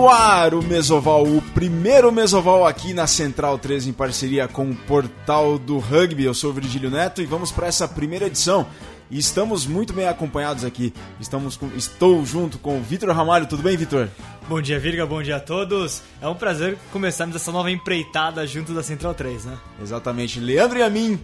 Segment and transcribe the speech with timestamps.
[0.00, 4.74] no ar o Mesoval, o primeiro Mesoval aqui na Central 3 em parceria com o
[4.74, 6.24] Portal do Rugby.
[6.24, 8.66] Eu sou o Virgílio Neto e vamos para essa primeira edição.
[9.10, 10.94] E estamos muito bem acompanhados aqui.
[11.20, 13.46] Estamos com, estou junto com o Vitor Ramalho.
[13.46, 14.08] Tudo bem, Vitor?
[14.48, 15.04] Bom dia, Virga.
[15.04, 16.00] Bom dia a todos.
[16.22, 19.58] É um prazer começarmos essa nova empreitada junto da Central 3, né?
[19.82, 20.40] Exatamente.
[20.40, 21.20] Leandro e a mim.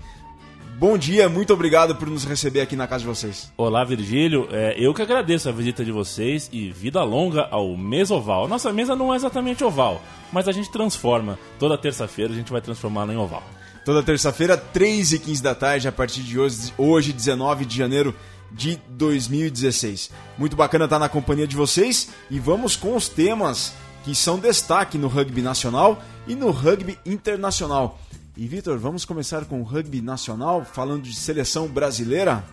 [0.79, 3.51] Bom dia, muito obrigado por nos receber aqui na casa de vocês.
[3.57, 4.47] Olá, Virgílio.
[4.51, 8.47] É, eu que agradeço a visita de vocês e vida longa ao Mesoval.
[8.47, 11.39] Nossa mesa não é exatamente oval, mas a gente transforma.
[11.59, 13.43] Toda terça-feira a gente vai transformá-la em oval.
[13.87, 18.15] Toda terça-feira, 3 e 15 da tarde, a partir de hoje, hoje, 19 de janeiro
[18.53, 20.11] de 2016.
[20.37, 23.73] Muito bacana estar na companhia de vocês e vamos com os temas
[24.05, 27.99] que são destaque no rugby nacional e no rugby internacional.
[28.37, 32.45] E Vitor, vamos começar com o rugby nacional, falando de seleção brasileira?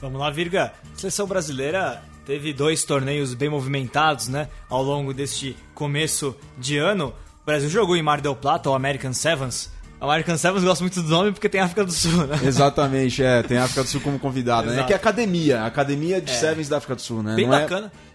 [0.00, 0.72] Vamos lá, Virga.
[0.96, 7.14] Seleção brasileira teve dois torneios bem movimentados, né, ao longo deste começo de ano.
[7.40, 9.70] O Brasil jogou em Mar del Plata, o American Sevens.
[10.00, 12.40] O American Sevens gosta muito do nome porque tem África do Sul, né?
[12.42, 14.80] Exatamente, é, tem a África do Sul como convidada, né?
[14.80, 16.34] É que é academia, a academia de é.
[16.34, 17.36] Sevens da África do Sul, né?
[17.36, 17.92] Bem Não é bacana.
[18.04, 18.08] É...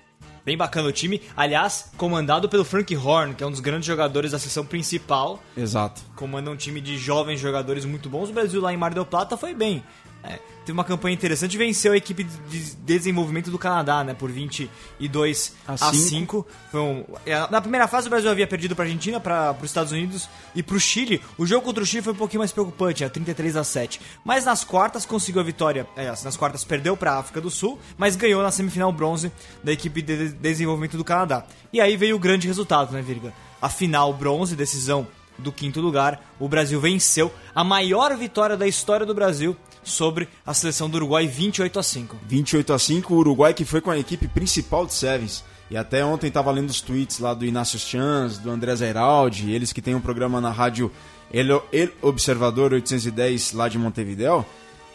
[0.45, 1.21] Bem bacana o time.
[1.37, 5.41] Aliás, comandado pelo Frank Horn, que é um dos grandes jogadores da sessão principal.
[5.55, 6.01] Exato.
[6.15, 8.29] Comanda um time de jovens jogadores muito bons.
[8.29, 9.81] O Brasil lá em Mar del Plata foi bem.
[10.23, 15.53] É, teve uma campanha interessante, venceu a equipe de desenvolvimento do Canadá, né, por 22
[15.67, 16.47] a, a 5.
[16.71, 19.65] Foi um, é, na primeira fase o Brasil havia perdido para a Argentina, para os
[19.65, 21.21] Estados Unidos e para o Chile.
[21.37, 23.99] O jogo contra o Chile foi um pouquinho mais preocupante, a 33 a 7.
[24.23, 25.85] Mas nas quartas conseguiu a vitória.
[25.95, 29.73] É, nas quartas perdeu para a África do Sul, mas ganhou na semifinal bronze da
[29.73, 31.45] equipe de desenvolvimento do Canadá.
[31.73, 33.33] E aí veio o grande resultado, né, Virga?
[33.61, 39.05] A final bronze, decisão do quinto lugar, o Brasil venceu a maior vitória da história
[39.05, 42.17] do Brasil sobre a seleção do Uruguai 28 a 5.
[42.25, 45.43] 28 a 5, o Uruguai que foi com a equipe principal de Sevens.
[45.69, 49.73] E até ontem estava lendo os tweets lá do Inácio Chans, do André Zairaldi, eles
[49.73, 50.91] que têm um programa na rádio
[51.31, 54.45] El, El Observador 810 lá de Montevideo,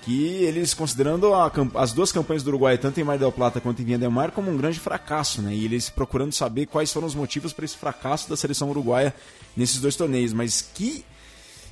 [0.03, 3.83] que eles considerando a, as duas campanhas do Uruguai, tanto em Mar del Plata quanto
[3.83, 5.53] em Vinha del Mar, como um grande fracasso, né?
[5.53, 9.15] E eles procurando saber quais foram os motivos para esse fracasso da seleção uruguaia
[9.59, 10.33] nesses dois torneios.
[10.33, 11.05] Mas que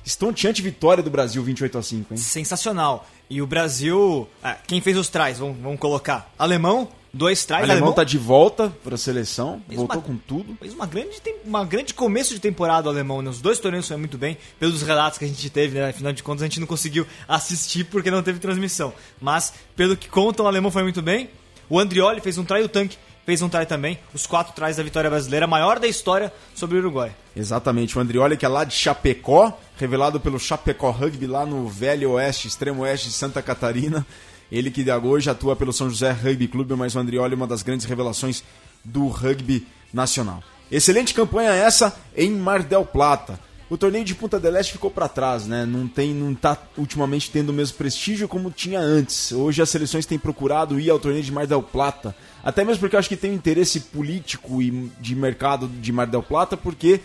[0.05, 2.17] estonteante vitória do Brasil 28 a 5, hein?
[2.17, 3.07] Sensacional.
[3.29, 6.31] E o Brasil, ah, quem fez os trás, vamos, vamos colocar.
[6.39, 7.63] Alemão, dois trás.
[7.63, 10.55] Alemão, alemão tá de volta para a seleção, voltou uma, com tudo.
[10.61, 13.29] Fez uma grande, uma grande começo de temporada o alemão, né?
[13.29, 15.89] Os dois torneios foi muito bem, pelos relatos que a gente teve, né?
[15.89, 18.93] Afinal de contas, a gente não conseguiu assistir porque não teve transmissão.
[19.19, 21.29] Mas, pelo que contam, o alemão foi muito bem.
[21.69, 22.97] O Andrioli fez um try do tanque
[23.27, 26.79] fez um try também, os quatro tries da vitória brasileira, maior da história sobre o
[26.79, 27.13] Uruguai.
[27.35, 32.11] Exatamente, o Andrioli que é lá de Chapecó, revelado pelo Chapecó Rugby lá no Velho
[32.11, 34.07] Oeste, extremo oeste de Santa Catarina.
[34.49, 37.63] Ele que hoje atua pelo São José Rugby Clube, mas o Andrioli é uma das
[37.63, 38.45] grandes revelações
[38.81, 40.41] do rugby nacional.
[40.71, 43.37] Excelente campanha essa em Mar del Plata.
[43.69, 45.65] O torneio de Punta del Este ficou para trás, né?
[45.65, 49.33] Não tem, não tá ultimamente tendo o mesmo prestígio como tinha antes.
[49.33, 52.15] Hoje as seleções têm procurado ir ao torneio de Mar del Plata
[52.47, 56.07] até mesmo porque eu acho que tem um interesse político e de mercado de Mar
[56.07, 57.01] del Plata, porque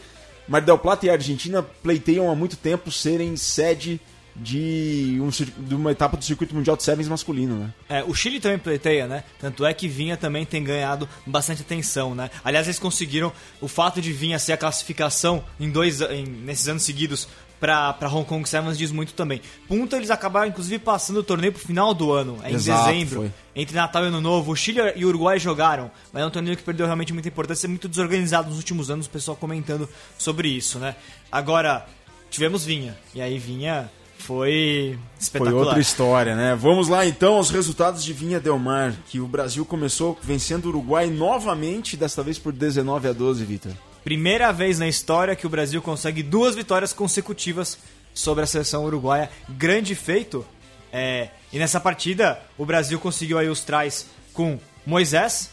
[0.46, 4.00] Mar del Plata e a Argentina pleiteiam há muito tempo serem sede
[4.36, 7.74] de, um, de uma etapa do circuito mundial de sevens masculino, né?
[7.88, 9.24] É, o Chile também pleiteia, né?
[9.40, 12.30] Tanto é que Vinha também tem ganhado bastante atenção, né?
[12.44, 16.84] Aliás, eles conseguiram o fato de Vinha ser a classificação em dois em, nesses anos
[16.84, 17.26] seguidos
[17.62, 19.40] para Hong Kong Sevens diz muito também.
[19.68, 23.20] Punta eles acabaram inclusive passando o torneio pro final do ano, é em Exato, dezembro.
[23.20, 23.32] Foi.
[23.54, 26.56] Entre Natal e Ano Novo, o Chile e o Uruguai jogaram, mas é um torneio
[26.56, 30.48] que perdeu realmente muita importância, é muito desorganizado nos últimos anos, o pessoal comentando sobre
[30.48, 30.96] isso, né?
[31.30, 31.86] Agora,
[32.30, 35.52] tivemos Vinha, e aí Vinha foi espetacular.
[35.52, 36.56] Foi outra história, né?
[36.56, 40.68] Vamos lá então aos resultados de Vinha Del Mar, que o Brasil começou vencendo o
[40.68, 43.72] Uruguai novamente, desta vez por 19 a 12, Vitor.
[44.04, 47.78] Primeira vez na história que o Brasil consegue duas vitórias consecutivas
[48.12, 49.30] sobre a seleção uruguaia.
[49.48, 50.44] Grande feito.
[50.92, 55.50] É, e nessa partida, o Brasil conseguiu aí os trás com Moisés,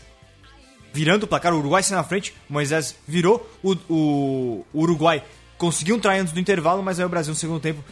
[0.92, 1.54] virando o placar.
[1.54, 3.50] O Uruguai saiu na frente, Moisés virou.
[3.64, 5.24] O, o, o Uruguai
[5.58, 7.84] conseguiu um try antes do intervalo, mas aí o Brasil no segundo tempo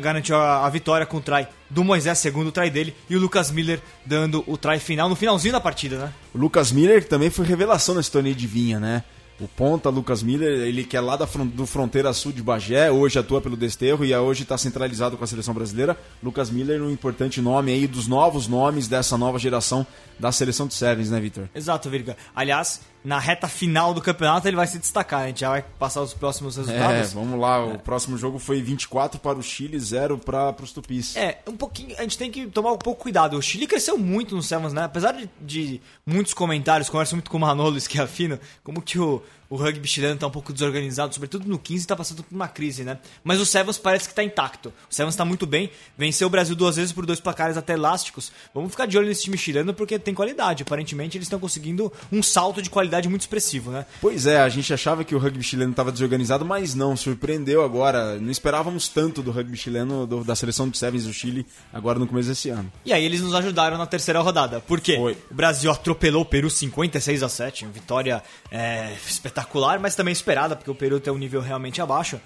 [0.00, 3.18] garantiu a, a, vitória com o try do Moisés, segundo o try dele, e o
[3.18, 6.12] Lucas Miller dando o try final no finalzinho da partida, né?
[6.32, 9.02] O Lucas Miller também foi revelação nesse torneio de vinha, né?
[9.40, 13.18] O ponta Lucas Miller, ele que é lá da, do Fronteira Sul de Bagé, hoje
[13.18, 15.98] atua pelo Desterro e hoje está centralizado com a seleção brasileira.
[16.22, 19.84] Lucas Miller, um importante nome aí dos novos nomes dessa nova geração
[20.20, 21.48] da seleção de Sevens, né, Vitor?
[21.52, 22.16] Exato, Virga.
[22.34, 25.20] Aliás, na reta final do campeonato ele vai se destacar.
[25.20, 27.10] A gente já vai passar os próximos resultados.
[27.10, 27.62] É, vamos lá.
[27.62, 31.14] O próximo jogo foi 24 para o Chile, 0 para os Tupis.
[31.14, 31.94] É, um pouquinho.
[31.98, 33.36] A gente tem que tomar um pouco cuidado.
[33.36, 34.84] O Chile cresceu muito no Sevens, né?
[34.84, 39.22] Apesar de, de muitos comentários, converso muito com o Manolo Schiaffino, como que o,
[39.54, 42.82] o rugby chileno está um pouco desorganizado, sobretudo no 15 está passando por uma crise,
[42.82, 42.98] né?
[43.22, 44.72] Mas o Sevens parece que está intacto.
[44.90, 48.32] O Sevens está muito bem, venceu o Brasil duas vezes por dois placares até elásticos.
[48.52, 50.64] Vamos ficar de olho nesse time chileno porque tem qualidade.
[50.64, 53.86] Aparentemente eles estão conseguindo um salto de qualidade muito expressivo, né?
[54.00, 58.18] Pois é, a gente achava que o rugby chileno estava desorganizado, mas não, surpreendeu agora.
[58.18, 62.08] Não esperávamos tanto do rugby chileno, do, da seleção do Sevens do Chile, agora no
[62.08, 62.72] começo desse ano.
[62.84, 64.60] E aí eles nos ajudaram na terceira rodada.
[64.60, 64.96] Por quê?
[64.96, 65.16] Foi.
[65.30, 68.20] O Brasil atropelou o Peru 56 a 7, uma vitória
[68.50, 69.43] é, espetacular,
[69.80, 72.20] mas também esperada, porque o Peru tem um nível realmente abaixo.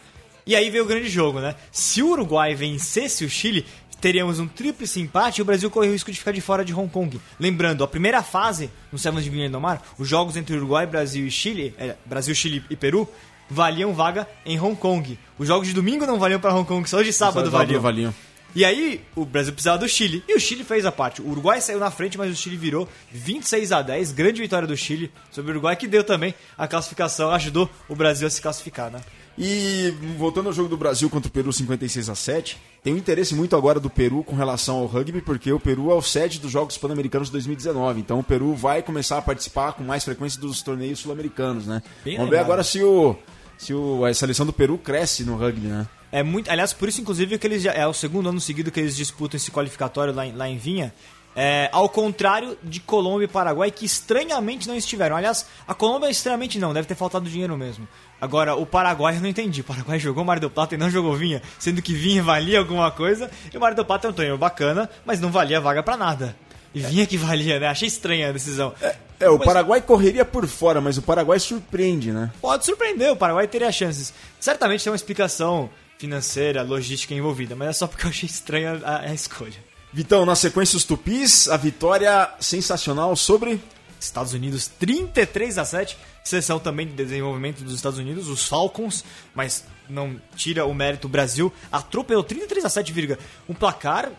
[0.47, 1.55] E aí veio o grande jogo, né?
[1.71, 3.67] Se o Uruguai vencesse o Chile,
[4.01, 6.73] teríamos um tríplice empate e o Brasil corre o risco de ficar de fora de
[6.73, 7.21] Hong Kong.
[7.39, 11.27] Lembrando, a primeira fase no Sevens de Vinha do Mar, os jogos entre Uruguai, Brasil
[11.27, 13.09] e Chile, é, Brasil, Chile e Peru,
[13.51, 15.19] valiam vaga em Hong Kong.
[15.39, 17.81] Os jogos de domingo não valiam para Hong Kong, só de sábado valiam.
[17.81, 18.15] valiam.
[18.59, 20.25] E aí, o Brasil precisava do Chile.
[20.27, 21.23] E o Chile fez a parte.
[21.23, 24.11] O Uruguai saiu na frente, mas o Chile virou 26 a 10.
[24.11, 28.27] Grande vitória do Chile sobre o Uruguai, que deu também a classificação, ajudou o Brasil
[28.27, 28.99] a se classificar, né?
[29.39, 33.33] E voltando ao jogo do Brasil contra o Peru 56 a 7, tem um interesse
[33.33, 36.51] muito agora do Peru com relação ao rugby, porque o Peru é o sede dos
[36.51, 38.01] Jogos Pan-Americanos de 2019.
[38.01, 41.81] Então o Peru vai começar a participar com mais frequência dos torneios sul-americanos, né?
[42.05, 42.45] Bem Vamos legal.
[42.45, 43.15] ver agora se o
[43.57, 45.87] se o, a seleção do Peru cresce no rugby, né?
[46.11, 48.81] É muito, aliás, por isso inclusive que eles já, é o segundo ano seguido que
[48.81, 50.93] eles disputam esse qualificatório lá em, lá em Vinha.
[51.37, 55.15] É, ao contrário de Colômbia e Paraguai, que estranhamente não estiveram.
[55.15, 57.87] Aliás, a Colômbia estranhamente não, deve ter faltado dinheiro mesmo.
[58.21, 59.61] Agora, o Paraguai eu não entendi.
[59.61, 62.91] O Paraguai jogou Mar del Plata e não jogou Vinha, sendo que Vinha valia alguma
[62.91, 65.97] coisa, e o Mar del Plata é um torneio bacana, mas não valia vaga para
[65.97, 66.37] nada.
[66.75, 67.67] E vinha que valia, né?
[67.67, 68.75] Achei estranha a decisão.
[68.81, 69.47] É, é o mas...
[69.47, 72.31] Paraguai correria por fora, mas o Paraguai surpreende, né?
[72.41, 74.13] Pode surpreender, o Paraguai teria chances.
[74.39, 79.01] Certamente tem uma explicação financeira, logística envolvida, mas é só porque eu achei estranha a,
[79.01, 79.57] a escolha.
[79.93, 83.61] Vitão, na sequência os Tupis, a vitória sensacional sobre
[83.99, 89.05] Estados Unidos 33 a 7, sessão também de desenvolvimento dos Estados Unidos, os Falcons,
[89.35, 93.19] mas não tira o mérito o Brasil, atropelou 33 a 7, virga,
[93.49, 94.13] um placar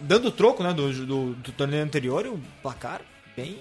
[0.00, 3.02] dando troco, né, do, do, do torneio anterior, um placar
[3.36, 3.58] bem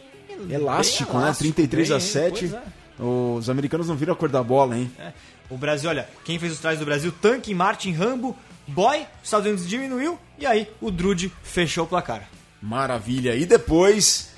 [0.49, 1.33] elástico, bem né?
[1.33, 2.55] 33 bem, a 7.
[2.55, 2.61] É.
[3.01, 4.91] Os americanos não viram a cor da bola, hein?
[4.99, 5.13] É.
[5.49, 7.11] O Brasil, olha, quem fez os trajes do Brasil?
[7.11, 8.37] Tanque, Martin, Rambo,
[8.67, 12.29] Boy, Estados Unidos diminuiu e aí o Drude fechou o placar.
[12.61, 13.35] Maravilha.
[13.35, 14.31] E depois,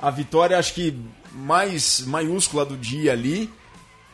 [0.00, 0.98] a vitória, acho que
[1.32, 3.50] mais maiúscula do dia ali,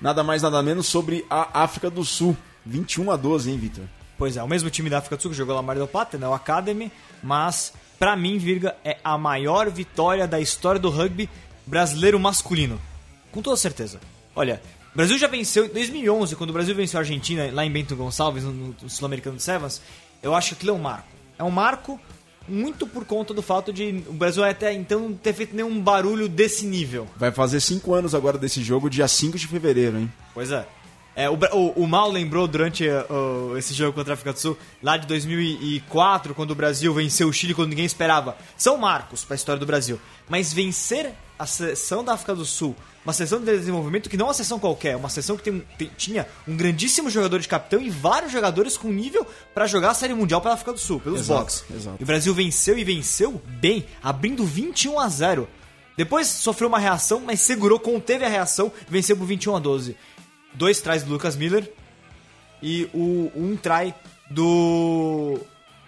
[0.01, 2.37] nada mais nada menos sobre a África do Sul.
[2.67, 3.85] 21 a 12, hein, Vitor?
[4.19, 6.19] Pois é, o mesmo time da África do Sul que jogou lá Mar del Plata,
[6.19, 6.93] né, o Academy,
[7.23, 11.29] mas para mim, Virga, é a maior vitória da história do rugby
[11.67, 12.81] brasileiro masculino.
[13.31, 14.01] Com toda certeza.
[14.35, 14.61] Olha,
[15.01, 18.45] Brasil já venceu em 2011, quando o Brasil venceu a Argentina lá em Bento Gonçalves,
[18.45, 19.81] no, no Sul-Americano de Sevens.
[20.23, 21.09] Eu acho que aquilo é um marco.
[21.39, 21.99] É um marco
[22.47, 26.29] muito por conta do fato de o Brasil até então não ter feito nenhum barulho
[26.29, 27.09] desse nível.
[27.17, 30.13] Vai fazer cinco anos agora desse jogo, dia 5 de fevereiro, hein?
[30.35, 30.67] Pois é.
[31.17, 34.59] É, o, o, o, Mal lembrou durante uh, esse jogo contra a África do Sul,
[34.83, 38.37] lá de 2004, quando o Brasil venceu o Chile quando ninguém esperava.
[38.55, 39.99] São marcos para a história do Brasil.
[40.29, 44.29] Mas vencer a seleção da África do Sul, uma seleção de desenvolvimento que não é
[44.29, 47.89] uma seleção qualquer, uma seleção que tem, tem, tinha um grandíssimo jogador de capitão e
[47.89, 51.41] vários jogadores com nível para jogar a Série Mundial pela África do Sul, pelos exato,
[51.41, 51.65] Box.
[51.75, 51.97] Exato.
[51.99, 55.49] E o Brasil venceu e venceu bem, abrindo 21 a 0.
[55.97, 59.97] Depois sofreu uma reação, mas segurou, conteve a reação, venceu por 21 a 12
[60.55, 61.71] dois tries do Lucas Miller
[62.63, 63.95] e o um try
[64.31, 65.39] do.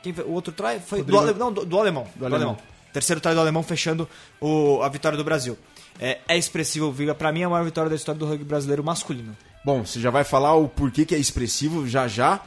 [0.02, 0.24] Quem foi?
[0.24, 1.34] O outro try foi do, ale...
[1.34, 2.04] Não, do, do, alemão.
[2.14, 2.46] Do, do alemão.
[2.46, 2.58] alemão.
[2.92, 4.08] Terceiro try do alemão fechando
[4.40, 4.82] o...
[4.82, 5.56] a vitória do Brasil.
[6.00, 6.94] É, é expressivo.
[7.16, 9.36] Pra mim é a maior vitória da história do rugby brasileiro masculino.
[9.64, 12.40] Bom, você já vai falar o porquê que é expressivo já já.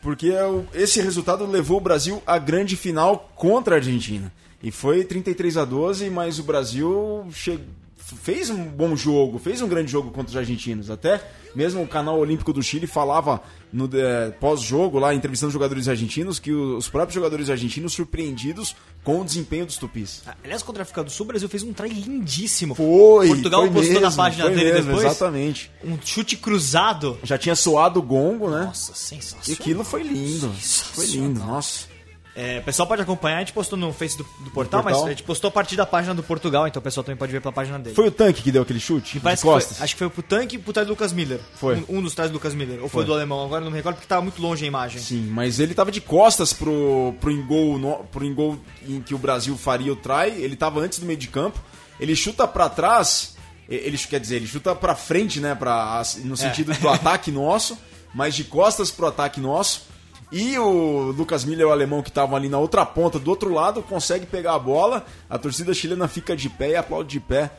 [0.00, 4.32] Porque é esse resultado levou o Brasil à grande final contra a Argentina.
[4.62, 9.68] E foi 33 a 12, mas o Brasil chegou fez um bom jogo, fez um
[9.68, 10.90] grande jogo contra os argentinos.
[10.90, 11.20] Até
[11.54, 13.40] mesmo o canal Olímpico do Chile falava
[13.72, 19.24] no é, pós-jogo, lá entrevistando jogadores argentinos, que os próprios jogadores argentinos surpreendidos com o
[19.24, 20.22] desempenho dos tupis.
[20.26, 22.74] Ah, aliás, contra a África do Sul, o Brasil fez um try lindíssimo.
[22.74, 23.28] Foi!
[23.28, 25.04] Portugal foi postou mesmo, na página dele mesmo, depois.
[25.04, 25.70] Exatamente.
[25.84, 27.18] Um chute cruzado.
[27.22, 28.64] Já tinha soado o gongo, né?
[28.64, 29.44] Nossa, sensacional.
[29.48, 30.52] E aquilo foi lindo.
[30.52, 31.93] Foi lindo, nossa.
[32.36, 35.02] É, o pessoal pode acompanhar, a gente postou no Face do, do portal, portal, mas
[35.02, 37.40] a gente postou a partir da página do Portugal, então o pessoal também pode ver
[37.40, 37.94] pela página dele.
[37.94, 39.20] Foi o tanque que deu aquele chute?
[39.20, 39.76] De costas?
[39.76, 41.38] Foi, acho que foi pro tanque e pro trás do Lucas Miller.
[41.54, 41.76] Foi.
[41.88, 42.82] Um, um dos trás do Lucas Miller.
[42.82, 45.00] Ou foi, foi do alemão, agora não me recordo porque tava muito longe a imagem.
[45.00, 49.18] Sim, mas ele tava de costas pro, pro engol, no, pro engol em que o
[49.18, 51.60] Brasil faria o try, ele tava antes do meio de campo,
[52.00, 53.36] ele chuta para trás
[53.68, 55.54] Ele quer dizer, ele chuta pra frente, né?
[55.54, 56.74] Pra, no sentido é.
[56.74, 57.78] do ataque nosso,
[58.12, 59.93] mas de costas pro ataque nosso.
[60.36, 63.80] E o Lucas Miller, o alemão que estava ali na outra ponta, do outro lado,
[63.84, 65.06] consegue pegar a bola.
[65.30, 67.52] A torcida chilena fica de pé e aplaude de pé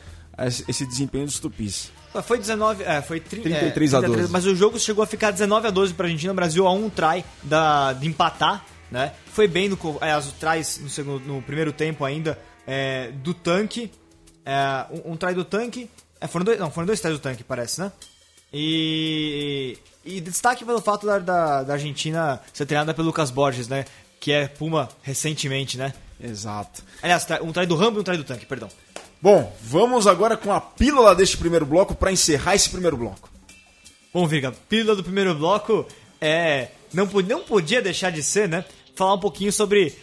[0.68, 1.90] esse desempenho dos Tupis.
[2.22, 4.30] Foi 19, é, foi 30, 33 é, a 12.
[4.30, 6.72] Mas o jogo chegou a ficar 19 a 12 para a Argentina, o Brasil a
[6.72, 9.12] um try da, de empatar, né?
[9.32, 13.90] Foi bem no é, as tries no, segundo, no primeiro tempo ainda é, do tanque,
[14.44, 15.90] é, um, um try do tanque,
[16.20, 17.90] é, foram dois, não, foram dois tries do tanque, parece, né?
[18.58, 23.84] E, e destaque pelo fato da, da, da Argentina ser treinada pelo Lucas Borges, né?
[24.18, 25.92] Que é Puma recentemente, né?
[26.18, 26.82] Exato.
[27.02, 28.70] Aliás, um try do Rambo e um try do tanque, perdão.
[29.20, 33.28] Bom, vamos agora com a pílula deste primeiro bloco para encerrar esse primeiro bloco.
[34.10, 35.86] Bom, Viga, pílula do primeiro bloco
[36.18, 38.64] é não, não podia deixar de ser, né?
[38.94, 39.94] Falar um pouquinho sobre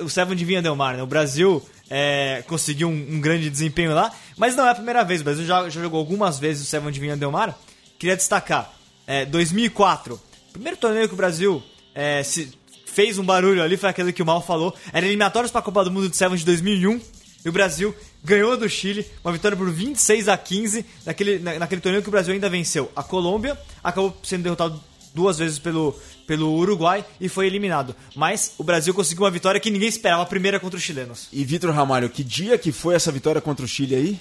[0.00, 0.98] o Seven de Vinha Del Mar.
[0.98, 1.02] Né?
[1.02, 5.22] O Brasil é, conseguiu um, um, grande desempenho lá, mas não é a primeira vez.
[5.22, 7.58] O Brasil já, já jogou algumas vezes o Seven de Vinha Del Mar.
[8.00, 8.72] Queria destacar,
[9.06, 10.18] é, 2004,
[10.54, 11.62] primeiro torneio que o Brasil
[11.94, 12.50] é, se,
[12.86, 14.74] fez um barulho ali, foi aquele que o Mal falou.
[14.90, 16.98] Era eliminatórios para a Copa do Mundo de Seven de 2001
[17.44, 22.02] e o Brasil ganhou do Chile, uma vitória por 26 a 15 naquele, naquele torneio
[22.02, 22.90] que o Brasil ainda venceu.
[22.96, 24.82] A Colômbia acabou sendo derrotado
[25.14, 25.94] duas vezes pelo,
[26.26, 27.94] pelo Uruguai e foi eliminado.
[28.16, 31.28] Mas o Brasil conseguiu uma vitória que ninguém esperava, a primeira contra os chilenos.
[31.30, 34.20] E Vitor Ramalho, que dia que foi essa vitória contra o Chile aí?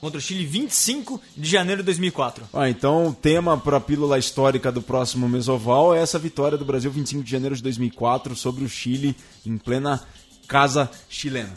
[0.00, 2.44] Contra o Chile, 25 de janeiro de 2004.
[2.52, 6.64] Ah, então o tema para a pílula histórica do próximo Mesoval é essa vitória do
[6.64, 10.02] Brasil 25 de janeiro de 2004 sobre o Chile em plena
[10.46, 11.52] casa chilena.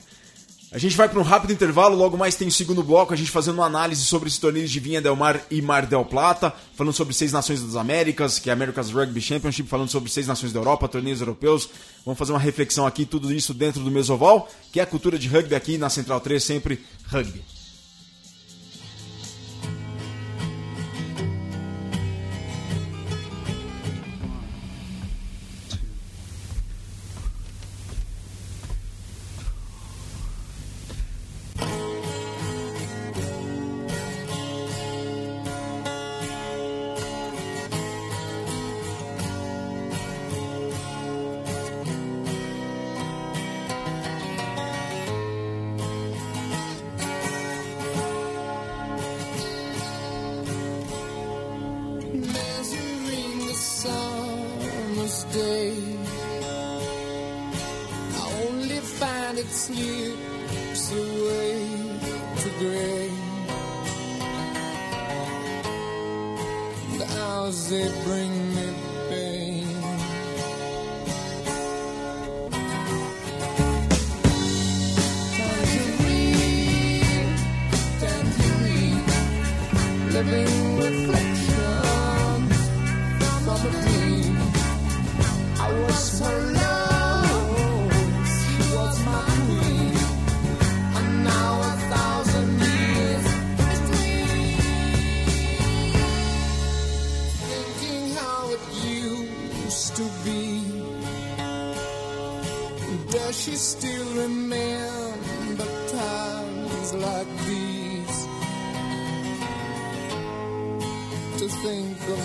[0.72, 3.32] A gente vai para um rápido intervalo, logo mais tem o segundo bloco, a gente
[3.32, 6.94] fazendo uma análise sobre os torneios de Vinha Del Mar e Mar del Plata, falando
[6.94, 10.54] sobre seis nações das Américas, que é a America's Rugby Championship, falando sobre seis nações
[10.54, 11.68] da Europa, torneios europeus.
[12.06, 15.28] Vamos fazer uma reflexão aqui, tudo isso dentro do Mesoval, que é a cultura de
[15.28, 17.59] rugby aqui na Central 3, sempre rugby.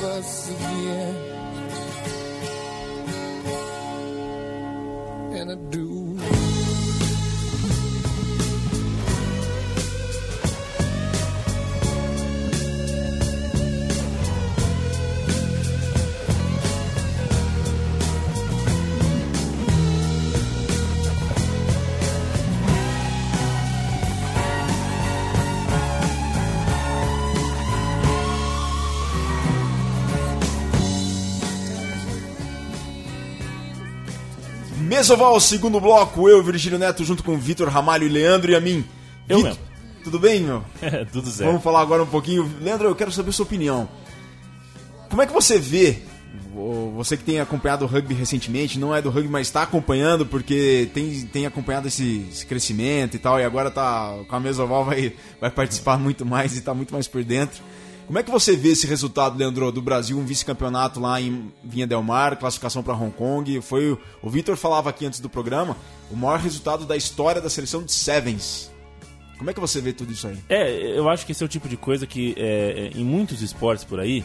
[0.05, 1.34] us again.
[35.05, 38.83] Mesoval, segundo bloco, eu, Virgílio Neto, junto com Vitor Ramalho e Leandro e a mim.
[39.29, 39.65] Eu Vitor, mesmo.
[40.03, 40.65] Tudo bem, meu?
[40.81, 41.47] É, tudo certo.
[41.47, 42.51] Vamos falar agora um pouquinho.
[42.59, 43.87] Leandro, eu quero saber a sua opinião.
[45.11, 45.99] Como é que você vê,
[46.97, 50.89] você que tem acompanhado o rugby recentemente, não é do rugby, mas está acompanhando porque
[50.95, 55.13] tem, tem acompanhado esse, esse, crescimento e tal, e agora tá com a Mesoval vai,
[55.39, 57.63] vai participar muito mais e está muito mais por dentro.
[58.07, 61.87] Como é que você vê esse resultado, Leandro, do Brasil, um vice-campeonato lá em Vinha
[61.87, 63.61] Del Mar, classificação para Hong Kong?
[63.63, 65.77] Foi o, Vitor falava aqui antes do programa,
[66.11, 68.71] o maior resultado da história da seleção de Sevens.
[69.39, 70.39] Como é que você vê tudo isso aí?
[70.49, 73.41] É, eu acho que esse é o tipo de coisa que é, é em muitos
[73.41, 74.23] esportes por aí,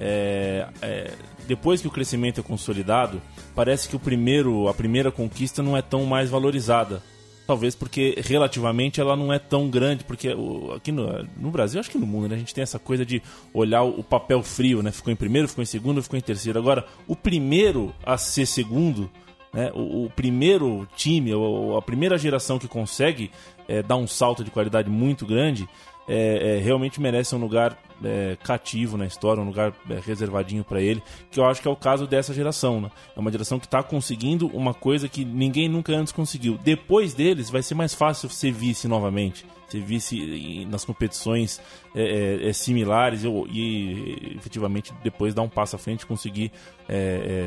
[0.00, 1.12] é, é,
[1.46, 3.20] depois que o crescimento é consolidado,
[3.54, 7.02] parece que o primeiro, a primeira conquista não é tão mais valorizada.
[7.48, 10.28] Talvez porque relativamente ela não é tão grande, porque
[10.76, 13.22] aqui no, no Brasil, acho que no mundo, né, a gente tem essa coisa de
[13.54, 14.92] olhar o, o, papel frio, né?
[14.92, 16.58] Ficou em primeiro, ficou em segundo, ficou em terceiro.
[16.58, 19.10] Agora, o primeiro a ser segundo,
[19.50, 21.30] né, o, o primeiro time,
[21.74, 23.30] a primeira geração que consegue
[23.66, 25.66] é, dar um salto de qualidade muito grande,
[26.08, 30.80] é, é, realmente merece um lugar é, cativo na história, um lugar é, reservadinho para
[30.80, 32.80] ele, que eu acho que é o caso dessa geração.
[32.80, 32.90] Né?
[33.14, 36.58] É uma geração que está conseguindo uma coisa que ninguém nunca antes conseguiu.
[36.64, 41.60] Depois deles, vai ser mais fácil ser vice novamente, ser vice nas competições
[41.94, 46.50] é, é, similares e, e, efetivamente depois dar um passo à frente, conseguir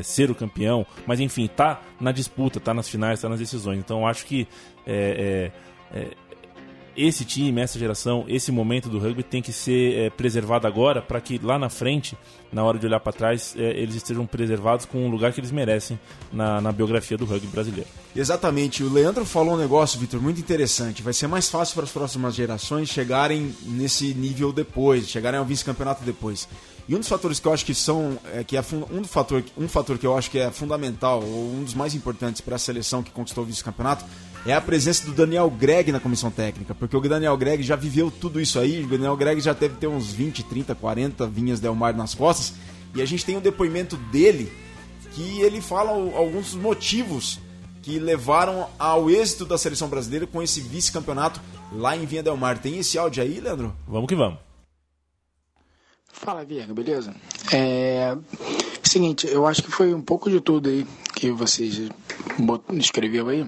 [0.04, 0.86] ser o campeão.
[1.04, 3.80] Mas enfim, tá na disputa, tá nas finais, tá nas decisões.
[3.80, 4.46] Então eu acho que
[4.86, 5.50] é,
[6.96, 11.20] esse time, essa geração, esse momento do rugby tem que ser é, preservado agora para
[11.20, 12.16] que lá na frente,
[12.52, 15.50] na hora de olhar para trás, é, eles estejam preservados com o lugar que eles
[15.50, 15.98] merecem
[16.32, 17.88] na, na, biografia do rugby brasileiro.
[18.14, 18.82] Exatamente.
[18.82, 21.02] O Leandro falou um negócio, Vitor, muito interessante.
[21.02, 26.04] Vai ser mais fácil para as próximas gerações chegarem nesse nível depois, chegarem ao vice-campeonato
[26.04, 26.48] depois.
[26.88, 29.68] E um dos fatores que eu acho que são, é, que é um fator, um
[29.68, 33.02] fator que eu acho que é fundamental, ou um dos mais importantes para a seleção
[33.02, 34.04] que conquistou o vice-campeonato,
[34.44, 38.10] é a presença do Daniel Greg na comissão técnica, porque o Daniel Greg já viveu
[38.10, 41.74] tudo isso aí, o Daniel Greg já deve ter uns 20, 30, 40 vinhas Del
[41.74, 42.54] Mar nas costas,
[42.94, 44.52] e a gente tem um depoimento dele
[45.12, 47.38] que ele fala alguns motivos
[47.82, 51.40] que levaram ao êxito da seleção brasileira com esse vice-campeonato
[51.72, 52.58] lá em Vinha Del Mar.
[52.58, 53.74] Tem esse áudio aí, Leandro?
[53.86, 54.38] Vamos que vamos.
[56.22, 57.14] Fala, Viega, beleza?
[57.52, 58.16] É.
[58.82, 61.90] Seguinte, eu acho que foi um pouco de tudo aí que vocês
[62.78, 63.46] escreveu aí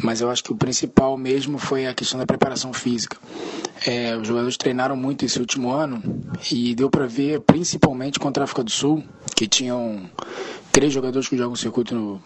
[0.00, 3.16] mas eu acho que o principal mesmo foi a questão da preparação física.
[3.86, 6.02] É, os jogadores treinaram muito esse último ano
[6.50, 9.04] e deu para ver, principalmente contra a África do Sul,
[9.34, 10.08] que tinham
[10.70, 12.22] três jogadores que jogam circuito no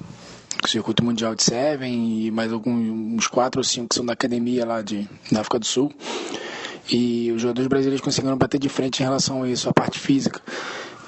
[0.66, 4.64] circuito mundial de Seven e mais alguns uns quatro ou cinco que são da academia
[4.64, 5.92] lá de, da África do Sul.
[6.90, 10.40] E os jogadores brasileiros conseguiram bater de frente em relação a isso, a parte física.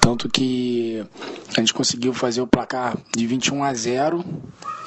[0.01, 1.05] Tanto que
[1.57, 4.25] a gente conseguiu fazer o placar de 21 a 0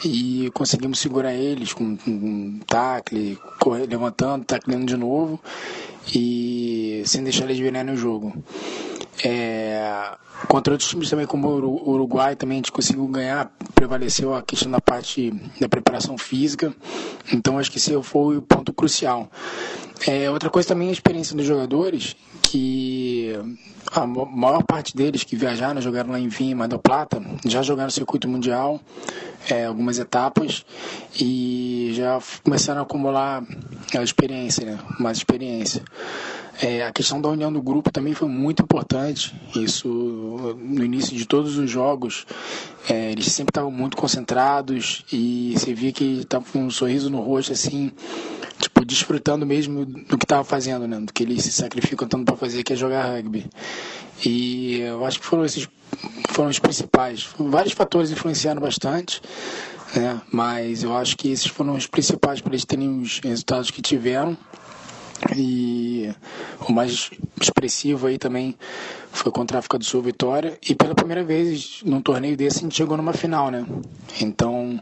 [0.03, 5.39] e conseguimos segurar eles com, um tacle, correr, levantando, tacleando de novo
[6.13, 8.33] e sem deixar eles virarem o jogo.
[9.23, 10.15] É,
[10.47, 14.71] contra outros times também, como o Uruguai, também a gente conseguiu ganhar, prevaleceu a questão
[14.71, 16.73] da parte da preparação física.
[17.31, 19.29] Então acho que esse foi o ponto crucial.
[20.07, 23.35] É, outra coisa também é a experiência dos jogadores, que
[23.91, 27.91] a maior parte deles que viajaram, jogaram lá em Mar del Plata, já jogaram no
[27.91, 28.79] circuito mundial,
[29.49, 30.65] é, algumas etapas,
[31.19, 33.43] e já começaram a acumular
[33.95, 34.79] a experiência, né?
[34.99, 35.83] mais experiência.
[36.61, 39.33] É, a questão da união do grupo também foi muito importante.
[39.55, 39.87] Isso
[40.59, 42.25] no início de todos os jogos,
[42.87, 47.19] é, eles sempre estavam muito concentrados e você via que estava com um sorriso no
[47.19, 47.91] rosto assim,
[48.59, 50.99] tipo desfrutando mesmo do que estava fazendo, né?
[50.99, 53.49] Do que eles se sacrificam tanto para fazer, que é jogar rugby.
[54.23, 55.67] E eu acho que foram esses
[56.29, 57.27] foram os principais.
[57.39, 59.21] Vários fatores influenciaram bastante.
[59.95, 60.21] Né?
[60.31, 64.37] Mas eu acho que esses foram os principais para eles terem os resultados que tiveram.
[65.35, 66.11] E
[66.67, 68.55] o mais expressivo aí também
[69.11, 70.57] foi contra a África do Sul Vitória.
[70.67, 73.65] E pela primeira vez num torneio desse a gente chegou numa final, né?
[74.21, 74.79] Então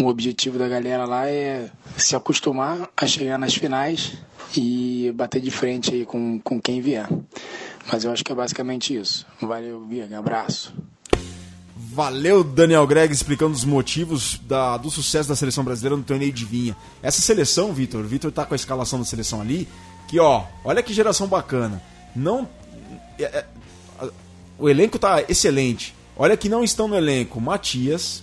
[0.00, 4.14] o objetivo da galera lá é se acostumar a chegar nas finais
[4.56, 7.08] e bater de frente aí com, com quem vier.
[7.90, 9.26] Mas eu acho que é basicamente isso.
[9.40, 10.18] Valeu, Virga.
[10.18, 10.74] Abraço.
[11.96, 16.44] Valeu, Daniel Greg, explicando os motivos da, do sucesso da seleção brasileira no torneio de
[16.44, 16.76] vinha.
[17.02, 19.66] Essa seleção, Vitor, o Vitor tá com a escalação da seleção ali,
[20.06, 21.82] que ó, olha que geração bacana.
[22.14, 22.46] Não.
[23.18, 23.46] É, é,
[24.58, 25.94] o elenco tá excelente.
[26.14, 28.22] Olha que não estão no elenco Matias.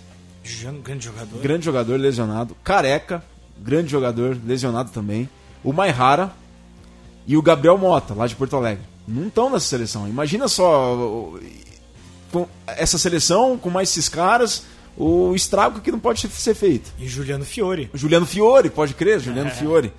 [0.84, 1.42] Grande jogador.
[1.42, 2.56] Grande jogador lesionado.
[2.64, 3.24] Careca,
[3.58, 5.28] grande jogador lesionado também.
[5.64, 6.32] O Maihara
[7.26, 8.84] e o Gabriel Mota, lá de Porto Alegre.
[9.08, 10.08] Não estão nessa seleção.
[10.08, 11.34] Imagina só
[12.34, 14.64] com essa seleção, com mais esses caras,
[14.98, 16.92] o estrago que não pode ser feito.
[16.98, 17.92] E Juliano Fiore.
[17.94, 19.54] O Juliano Fiore, pode crer, Juliano é.
[19.54, 19.94] Fiore.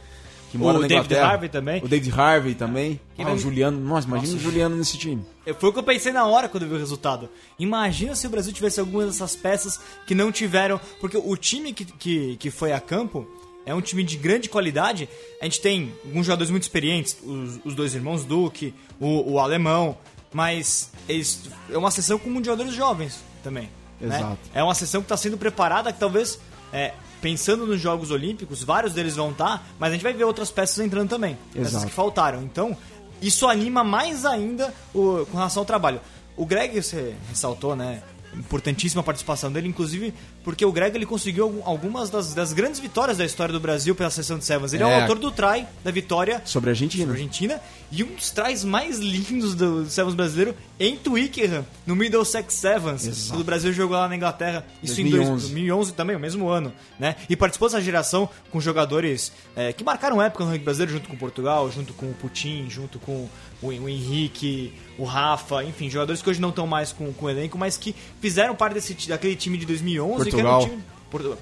[0.51, 1.83] Que mora o na David Harvey também.
[1.83, 3.01] O David Harvey também.
[3.18, 3.79] Ah, o Juliano.
[3.81, 5.25] Nossa, imagina Nossa, o Juliano nesse time.
[5.59, 7.29] Foi o que eu pensei na hora quando eu vi o resultado.
[7.59, 10.81] Imagina se o Brasil tivesse algumas dessas peças que não tiveram.
[11.01, 13.27] Porque o time que, que, que foi a campo
[13.66, 15.09] é um time de grande qualidade.
[15.40, 19.99] A gente tem alguns jogadores muito experientes, os, os dois irmãos Duque, o, o alemão,
[20.35, 23.70] mas eles, é uma sessão com jogadores jovens também.
[24.01, 24.16] Né?
[24.16, 24.31] Exato.
[24.33, 24.38] Né?
[24.53, 26.40] É uma sessão que está sendo preparada que talvez,
[26.73, 26.92] é,
[27.23, 30.51] pensando nos Jogos Olímpicos, vários deles vão estar, tá, mas a gente vai ver outras
[30.51, 31.38] peças entrando também.
[31.55, 31.73] Exato.
[31.73, 32.42] Peças que faltaram.
[32.42, 32.77] Então,
[33.23, 36.01] isso anima mais ainda o, com relação ao trabalho.
[36.37, 38.03] O Greg, você ressaltou, né?
[38.37, 40.12] importantíssima participação dele, inclusive
[40.44, 44.11] porque o Greg ele conseguiu algumas das, das grandes vitórias da história do Brasil pela
[44.11, 44.74] seleção de Sevens.
[44.74, 47.04] Ele é, é o autor do try da vitória sobre a Argentina.
[47.04, 51.94] Sobre a Argentina e um dos tries mais lindos do Sevens brasileiro em Twickenham, no
[51.94, 53.30] Middlesex Sevens, Exato.
[53.30, 54.66] quando o Brasil jogou lá na Inglaterra.
[54.83, 55.30] Isso 2011.
[55.30, 57.14] em 2011 também, o mesmo ano, né?
[57.28, 61.16] E participou dessa geração com jogadores é, que marcaram época no rugby brasileiro, junto com
[61.16, 63.28] Portugal, junto com o Putin, junto com
[63.62, 67.30] o, o Henrique, o Rafa, enfim, jogadores que hoje não estão mais com, com o
[67.30, 70.62] elenco, mas que fizeram parte desse, daquele time de 2011, Portugal.
[70.62, 70.83] time,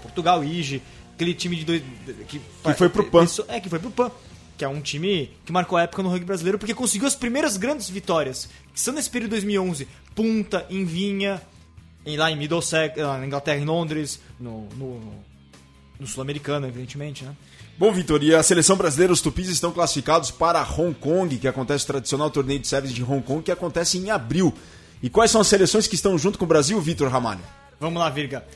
[0.02, 0.83] Portugal, Ige,
[1.14, 1.83] aquele time de dois,
[2.28, 3.26] que, que foi pro PAN.
[3.48, 4.11] É, que foi pro PAN.
[4.57, 7.57] Que é um time que marcou a época no rugby brasileiro porque conseguiu as primeiras
[7.57, 9.88] grandes vitórias, que são nesse período de 2011.
[10.14, 11.40] Punta, em Vinha,
[12.05, 15.00] em, lá em Middlesex, na Inglaterra, em Londres, no, no,
[15.98, 17.35] no Sul-Americano, evidentemente, né?
[17.78, 21.85] Bom, Vitor, e a seleção brasileira, os tupis estão classificados para Hong Kong, que acontece
[21.85, 24.52] o tradicional torneio de Sevens de Hong Kong, que acontece em abril.
[25.02, 27.40] E quais são as seleções que estão junto com o Brasil, Vitor Ramalho?
[27.81, 28.46] Vamos lá, Virga.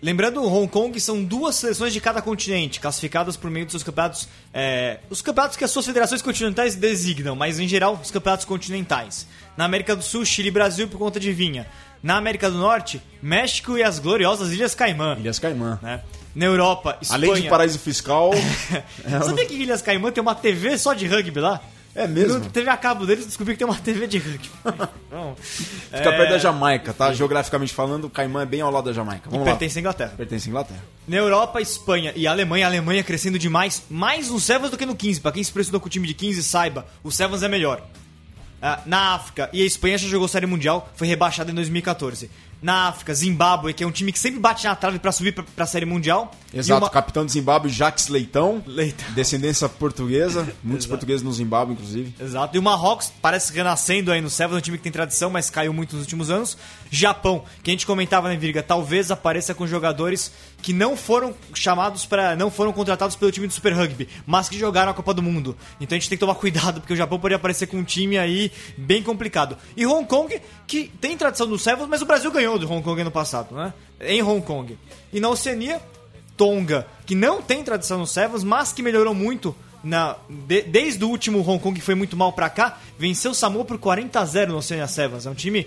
[0.00, 4.28] Lembrando, Hong Kong são duas seleções de cada continente, classificadas por meio dos seus campeonatos.
[4.54, 9.26] É, os campeonatos que as suas federações continentais designam, mas em geral, os campeonatos continentais.
[9.56, 11.66] Na América do Sul, Chile e Brasil por conta de vinha.
[12.00, 15.16] Na América do Norte, México e as gloriosas Ilhas Caimã.
[15.18, 15.80] Ilhas Caimã.
[15.82, 16.00] Né?
[16.32, 17.30] Na Europa, Espanha.
[17.30, 18.30] Além de paraíso fiscal.
[19.04, 19.20] é...
[19.20, 21.60] Sabia que Ilhas Caimã tem uma TV só de rugby lá?
[21.98, 22.48] É mesmo?
[22.50, 24.48] TV a cabo deles descobri que tem uma TV de rugby.
[25.42, 26.16] Fica é...
[26.16, 27.12] perto da Jamaica, tá?
[27.12, 29.28] Geograficamente falando, o Caimã é bem ao lado da Jamaica.
[29.28, 30.14] Vamos e pertence à Inglaterra.
[30.16, 30.84] Pertence à Inglaterra.
[31.08, 32.66] Na Europa, Espanha e Alemanha.
[32.66, 33.82] A Alemanha crescendo demais.
[33.90, 35.20] Mais no Sevens do que no 15.
[35.20, 37.80] Pra quem se impressionou com o time de 15, saiba, o Sevens é melhor.
[37.80, 42.30] Uh, na África, e a Espanha já jogou Série Mundial, foi rebaixada em 2014
[42.60, 45.64] na África, Zimbábue, que é um time que sempre bate na trave para subir para
[45.64, 46.32] a Série Mundial.
[46.52, 46.90] Exato, uma...
[46.90, 49.12] capitão de Zimbábue, Jacques Leitão, Leitão.
[49.14, 52.14] descendência portuguesa, muitos portugueses no Zimbábue, inclusive.
[52.18, 55.50] Exato, e o Marrocos parece renascendo aí no Sevens, um time que tem tradição, mas
[55.50, 56.56] caiu muito nos últimos anos.
[56.90, 62.04] Japão, que a gente comentava, né, Virga, talvez apareça com jogadores que não foram chamados
[62.04, 65.22] para, não foram contratados pelo time do Super Rugby, mas que jogaram a Copa do
[65.22, 65.56] Mundo.
[65.80, 68.18] Então a gente tem que tomar cuidado, porque o Japão poderia aparecer com um time
[68.18, 69.56] aí bem complicado.
[69.76, 72.82] E Hong Kong, que tem tradição no Sevens, mas o Brasil ganhou ganhou do Hong
[72.82, 73.72] Kong ano passado, né?
[74.00, 74.78] Em Hong Kong.
[75.12, 75.80] E na Oceania,
[76.36, 81.08] Tonga, que não tem tradição no Sevens, mas que melhorou muito na, de, desde o
[81.08, 84.24] último Hong Kong que foi muito mal para cá, venceu o Samoa por 40 a
[84.24, 85.26] 0 no Oceania Sevens.
[85.26, 85.66] É um time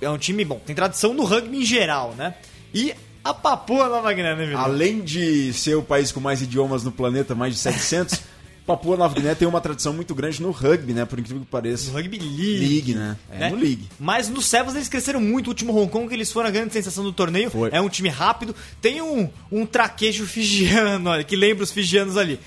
[0.00, 2.34] é um time bom, tem tradição no rugby em geral, né?
[2.74, 6.92] E a Papua Nova Guiné, né, Além de ser o país com mais idiomas no
[6.92, 8.20] planeta, mais de 700,
[8.68, 11.06] Papua Nova Guiné tem uma tradição muito grande no rugby, né?
[11.06, 11.90] Por incrível que pareça.
[11.90, 12.68] No rugby league.
[12.68, 13.16] League, né?
[13.32, 13.48] É, né?
[13.48, 13.88] no league.
[13.98, 15.46] Mas no Sevens eles cresceram muito.
[15.46, 17.50] O último Hong Kong, eles foram a grande sensação do torneio.
[17.50, 17.70] Foi.
[17.72, 18.54] É um time rápido.
[18.78, 22.38] Tem um, um traquejo fijiano, olha, que lembra os fijianos ali.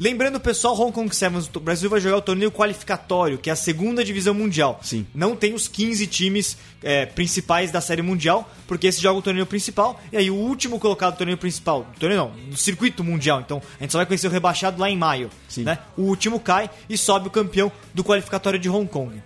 [0.00, 3.56] Lembrando, pessoal, Hong Kong Sevens, o Brasil vai jogar o torneio qualificatório, que é a
[3.56, 4.78] segunda divisão mundial.
[4.80, 5.04] Sim.
[5.12, 9.44] Não tem os 15 times é, principais da série mundial, porque esse joga o torneio
[9.44, 13.40] principal, e aí o último colocado do torneio principal, do torneio não, do circuito mundial,
[13.40, 15.30] então a gente só vai conhecer o rebaixado lá em maio.
[15.48, 15.64] Sim.
[15.64, 15.78] Né?
[15.96, 19.20] O último cai e sobe o campeão do qualificatório de Hong Kong.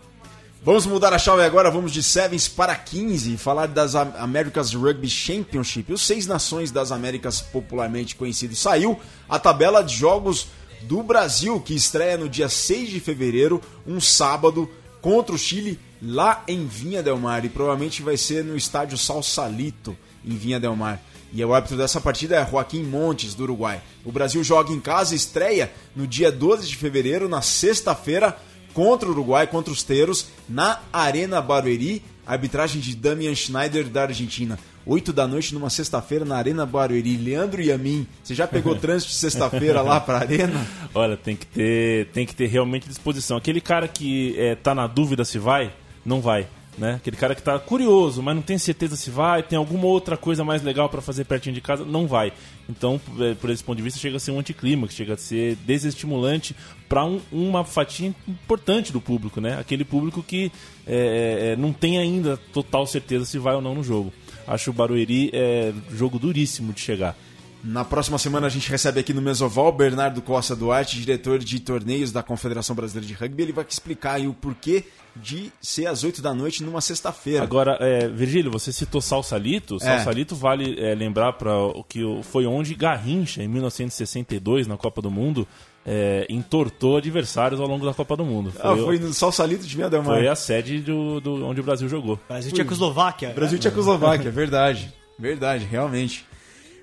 [0.65, 5.11] Vamos mudar a chave agora, vamos de Sevens para 15 e falar das Americas Rugby
[5.11, 8.61] Championship, os seis nações das Américas popularmente conhecidos.
[8.61, 10.47] Saiu a tabela de jogos
[10.85, 14.69] do Brasil, que estreia no dia 6 de fevereiro, um sábado,
[15.01, 17.45] contra o Chile, lá em Vinha Del Mar.
[17.45, 21.03] E provavelmente vai ser no estádio Salsalito, em Vinha Del Mar.
[21.33, 23.83] E o árbitro dessa partida é Joaquim Montes, do Uruguai.
[24.05, 28.37] O Brasil joga em casa, estreia no dia 12 de fevereiro, na sexta-feira,
[28.75, 32.03] contra o Uruguai, contra os Teros, na Arena Barueri.
[32.27, 34.59] Arbitragem de Damian Schneider, da Argentina.
[34.87, 37.17] 8 da noite numa sexta-feira na Arena Barueri.
[37.17, 40.67] Leandro e a mim, você já pegou trânsito de sexta-feira lá pra Arena?
[40.95, 43.37] Olha, tem que ter, tem que ter realmente disposição.
[43.37, 45.73] Aquele cara que é, tá na dúvida se vai,
[46.05, 46.47] não vai.
[46.77, 46.95] Né?
[46.95, 50.43] Aquele cara que tá curioso, mas não tem certeza se vai, tem alguma outra coisa
[50.43, 52.33] mais legal para fazer pertinho de casa, não vai.
[52.67, 55.57] Então, é, por esse ponto de vista, chega a ser um anticlímax, chega a ser
[55.67, 56.57] desestimulante
[56.89, 59.59] para um, uma fatia importante do público, né?
[59.61, 60.51] Aquele público que
[60.87, 64.11] é, é, não tem ainda total certeza se vai ou não no jogo.
[64.47, 67.17] Acho o Barueri é jogo duríssimo de chegar.
[67.65, 72.11] Na próxima semana a gente recebe aqui no Mesoval Bernardo Costa Duarte, diretor de torneios
[72.11, 73.45] da Confederação Brasileira de Rugby.
[73.45, 77.43] Ele vai explicar aí o porquê de ser às 8 da noite numa sexta-feira.
[77.45, 79.77] Agora, é, Virgílio, você citou Salsalito.
[79.77, 79.79] É.
[79.79, 85.11] Salsalito vale é, lembrar para o que foi onde Garrincha, em 1962, na Copa do
[85.11, 85.47] Mundo,
[85.85, 88.53] é, entortou adversários ao longo da Copa do Mundo.
[88.53, 91.89] Foi, ah, foi no Salsalito de Vinha Foi a sede do, do, onde o Brasil
[91.89, 92.19] jogou.
[92.29, 93.31] Brasil e Tchecoslováquia.
[93.31, 94.93] Brasil e Tchecoslováquia, verdade.
[95.19, 96.25] Verdade, realmente.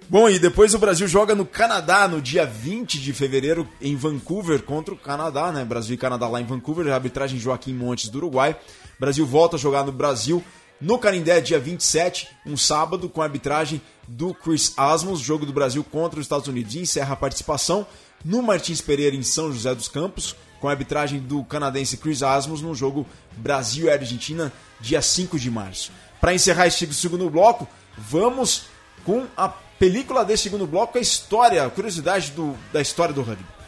[0.07, 4.63] Bom, e depois o Brasil joga no Canadá no dia 20 de fevereiro em Vancouver
[4.63, 5.63] contra o Canadá, né?
[5.63, 8.57] Brasil e Canadá lá em Vancouver, arbitragem Joaquim Montes do Uruguai.
[8.99, 10.43] Brasil volta a jogar no Brasil
[10.81, 15.83] no Canindé, dia 27, um sábado, com a arbitragem do Chris Asmus, jogo do Brasil
[15.83, 17.85] contra os Estados Unidos, e encerra a participação
[18.23, 22.62] no Martins Pereira, em São José dos Campos, com a arbitragem do canadense Chris Asmus,
[22.62, 23.05] no jogo
[23.38, 25.91] Brasil e Argentina, dia 5 de março.
[26.19, 28.63] Para encerrar este segundo bloco, vamos
[29.05, 33.58] com a película desse segundo bloco, a história, a curiosidade do, da história do rugby.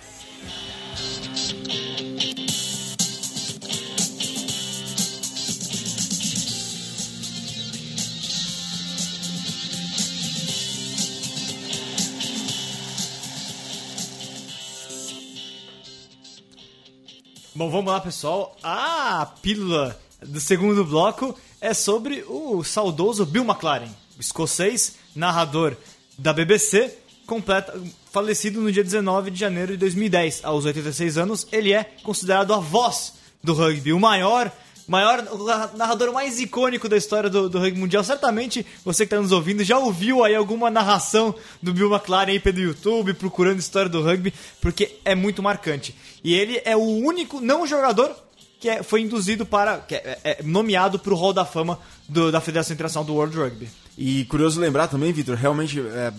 [17.53, 18.55] Bom, vamos lá, pessoal.
[18.63, 25.75] A pílula do segundo bloco é sobre o saudoso Bill McLaren, escocês, narrador
[26.17, 27.77] da BBC, completa,
[28.09, 30.45] falecido no dia 19 de janeiro de 2010.
[30.45, 34.49] Aos 86 anos, ele é considerado a voz do rugby, o maior
[34.91, 35.45] maior o
[35.77, 38.03] narrador mais icônico da história do, do rugby mundial.
[38.03, 42.39] Certamente você que está nos ouvindo já ouviu aí alguma narração do Bill McLaren aí
[42.41, 45.95] pelo YouTube, procurando história do rugby, porque é muito marcante.
[46.21, 48.13] E ele é o único não jogador
[48.59, 49.77] que é, foi induzido para.
[49.77, 53.37] que é, é nomeado para o Hall da Fama do, da Federação Internacional do World
[53.37, 53.69] Rugby.
[53.97, 56.13] E curioso lembrar também, Vitor, realmente, é,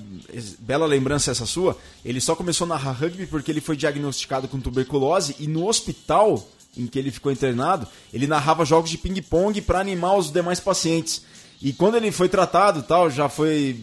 [0.58, 4.58] bela lembrança essa sua, ele só começou a narrar rugby porque ele foi diagnosticado com
[4.58, 6.42] tuberculose e no hospital
[6.76, 11.22] em que ele ficou internado, ele narrava jogos de ping-pong para animar os demais pacientes.
[11.61, 13.76] E quando ele foi tratado, tal, já foi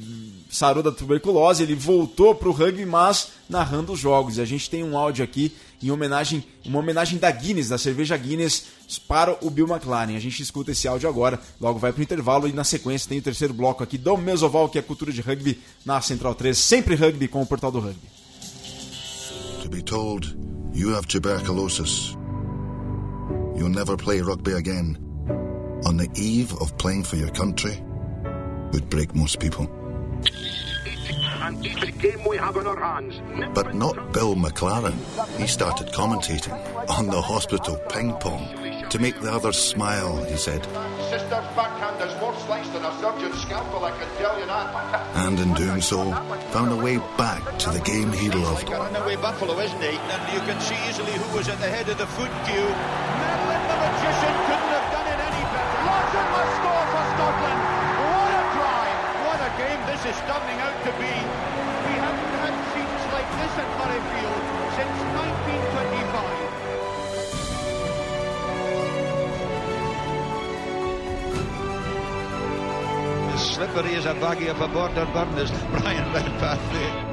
[0.49, 4.37] sarou da tuberculose, ele voltou para o rugby, mas narrando os jogos.
[4.37, 8.17] E a gente tem um áudio aqui em homenagem, uma homenagem da Guinness, da cerveja
[8.17, 8.65] Guinness,
[9.07, 10.15] para o Bill McLaren.
[10.15, 13.19] A gente escuta esse áudio agora, logo vai para o intervalo e na sequência tem
[13.19, 16.95] o terceiro bloco aqui do Mesoval, que é cultura de rugby na Central 3, sempre
[16.95, 18.07] rugby com o portal do rugby.
[19.61, 20.35] To be told
[20.73, 22.17] you have tuberculosis.
[23.59, 24.97] You'll never play rugby again,
[25.85, 27.77] on the eve of playing for your country,
[28.71, 29.65] would break most people.
[33.53, 34.97] But not Bill McLaren.
[35.37, 36.53] He started commentating
[36.89, 38.47] on the hospital ping pong
[38.89, 40.65] to make the others smile, he said.
[45.15, 46.11] And in doing so,
[46.51, 48.67] found a way back to the game he loved.
[48.67, 49.97] Got in way Buffalo, isn't he?
[49.97, 53.28] And you can see easily who was at the head of the foot queue.
[73.59, 77.08] Slippery as a baggy of a border burn as Brian Redpath there.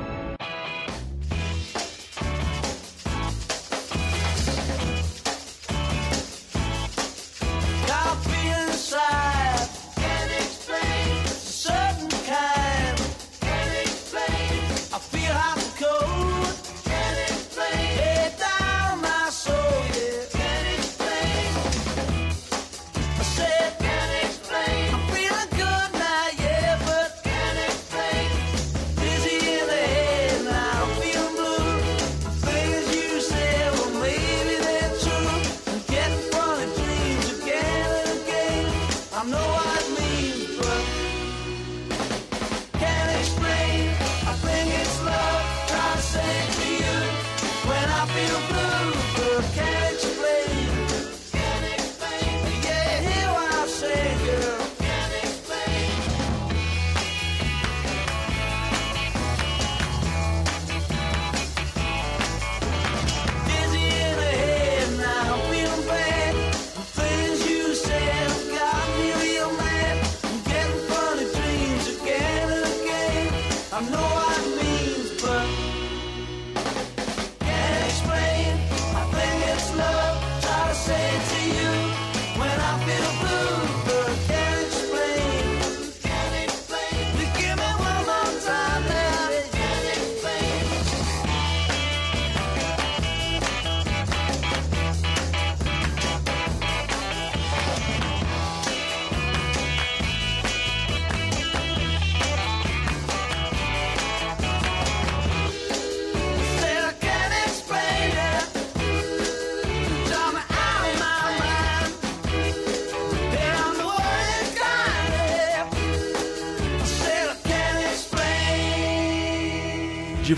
[73.76, 74.25] De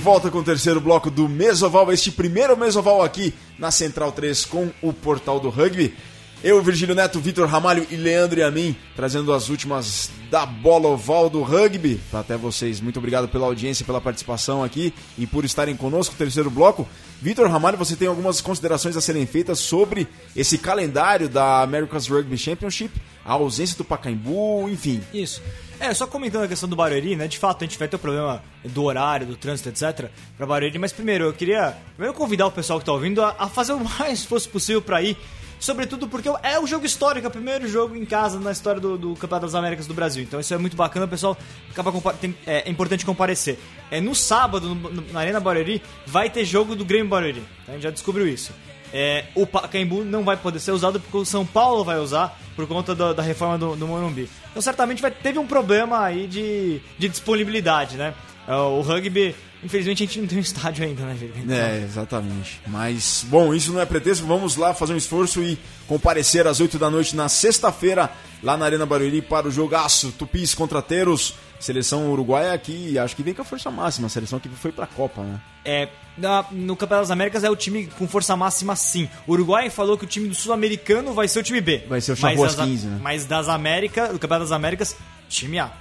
[0.08, 4.70] volta com o terceiro bloco do Mesoval, este primeiro Mesoval aqui na Central 3 com
[4.80, 5.94] o Portal do Rugby.
[6.42, 10.88] Eu, Virgílio Neto, Vitor Ramalho e Leandro e a mim, trazendo as últimas da bola
[10.88, 12.00] oval do rugby.
[12.10, 16.50] Até vocês, muito obrigado pela audiência, pela participação aqui e por estarem conosco no terceiro
[16.50, 16.88] bloco.
[17.20, 22.38] Vitor Ramalho, você tem algumas considerações a serem feitas sobre esse calendário da America's Rugby
[22.38, 25.02] Championship, a ausência do Pacaembu, enfim.
[25.12, 25.42] Isso.
[25.78, 27.28] É, só comentando a questão do Barueri, né?
[27.28, 30.10] De fato, a gente vai ter o problema do horário, do trânsito, etc.
[30.36, 33.48] para Barueri, mas primeiro, eu queria primeiro convidar o pessoal que tá ouvindo a, a
[33.48, 35.16] fazer o mais esforço possível para ir
[35.60, 38.96] sobretudo porque é o jogo histórico, é o primeiro jogo em casa na história do,
[38.96, 40.22] do Campeonato das Américas do Brasil.
[40.22, 41.36] Então isso é muito bacana, o pessoal
[41.70, 43.58] acaba tem, é, é, importante comparecer.
[43.90, 47.42] É no sábado, no, na Arena Barueri, vai ter jogo do Grêmio Barueri.
[47.66, 48.52] A gente já descobriu isso.
[48.92, 52.66] É, o Pacaembu não vai poder ser usado porque o São Paulo vai usar por
[52.66, 54.28] conta da reforma do, do Morumbi.
[54.50, 58.14] Então certamente vai, teve um problema aí de, de disponibilidade, né?
[58.46, 61.16] É, o rugby Infelizmente a gente não tem um estádio ainda, né?
[61.36, 61.56] Então...
[61.56, 62.60] É, exatamente.
[62.66, 64.24] Mas, bom, isso não é pretexto.
[64.24, 68.10] Vamos lá fazer um esforço e comparecer às 8 da noite na sexta-feira,
[68.42, 71.34] lá na Arena Barueri, para o jogaço Tupis contra Teros.
[71.60, 74.86] Seleção uruguaia que acho que vem com a força máxima, a seleção que foi pra
[74.86, 75.40] Copa, né?
[75.64, 79.08] É, na, no Campeonato das Américas é o time com força máxima sim.
[79.26, 81.84] O Uruguai falou que o time do Sul-Americano vai ser o time B.
[81.88, 82.98] Vai ser o Charruas 15, né?
[83.02, 84.96] Mas das Américas, do Campeonato das Américas,
[85.28, 85.72] time A.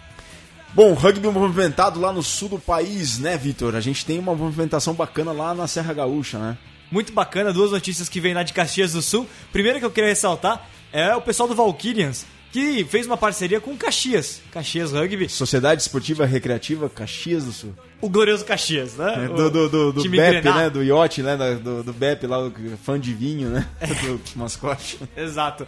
[0.73, 3.75] Bom, rugby movimentado lá no sul do país, né, Vitor?
[3.75, 6.57] A gente tem uma movimentação bacana lá na Serra Gaúcha, né?
[6.91, 9.27] Muito bacana, duas notícias que vêm lá de Caxias do Sul.
[9.51, 13.75] Primeiro que eu queria ressaltar é o pessoal do Valkyrians, que fez uma parceria com
[13.75, 15.29] Caxias, Caxias Rugby.
[15.29, 17.73] Sociedade Esportiva Recreativa Caxias do Sul.
[17.99, 19.25] O glorioso Caxias, né?
[19.25, 20.69] É, do, do, do, do BEP, né?
[20.69, 21.35] Do iote, né?
[21.35, 22.37] Do, do BEP lá,
[22.83, 23.67] fã de vinho, né?
[23.81, 24.99] do mascote.
[25.17, 25.65] Exato.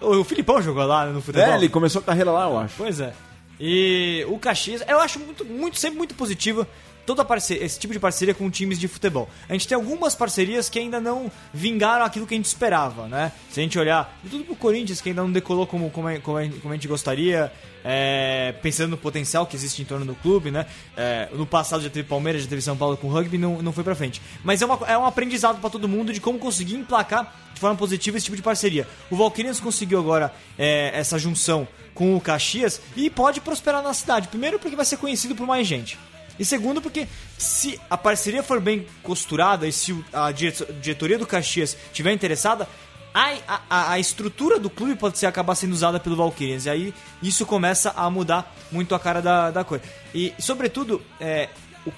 [0.00, 1.48] O Filipão jogou lá no futebol.
[1.48, 2.74] É, ele começou a carreira lá, eu acho.
[2.76, 3.12] Pois é.
[3.58, 6.66] E o Caxias, eu acho muito, muito sempre muito positivo
[7.06, 9.28] toda parceria, esse tipo de parceria com times de futebol.
[9.48, 13.32] A gente tem algumas parcerias que ainda não vingaram aquilo que a gente esperava, né?
[13.50, 16.72] Se a gente olhar tudo pro Corinthians, que ainda não decolou como, como, como, como
[16.72, 17.52] a gente gostaria,
[17.84, 20.66] é, pensando no potencial que existe em torno do clube, né?
[20.96, 23.84] É, no passado já teve Palmeiras, já teve São Paulo com rugby, não, não foi
[23.84, 24.20] pra frente.
[24.44, 27.76] Mas é, uma, é um aprendizado para todo mundo de como conseguir emplacar de forma
[27.76, 28.86] positiva esse tipo de parceria.
[29.10, 34.28] O Valkyrians conseguiu agora é, essa junção com o Caxias e pode prosperar na cidade.
[34.28, 35.98] Primeiro, porque vai ser conhecido por mais gente.
[36.42, 37.06] E segundo, porque
[37.38, 42.68] se a parceria for bem costurada e se a diretoria do Caxias estiver interessada,
[43.14, 46.66] a, a, a, estrutura do clube pode ser acabar sendo usada pelo Valkyrians.
[46.66, 49.84] E aí isso começa a mudar muito a cara da, da coisa.
[50.12, 51.48] E, sobretudo, é,
[51.84, 51.92] o,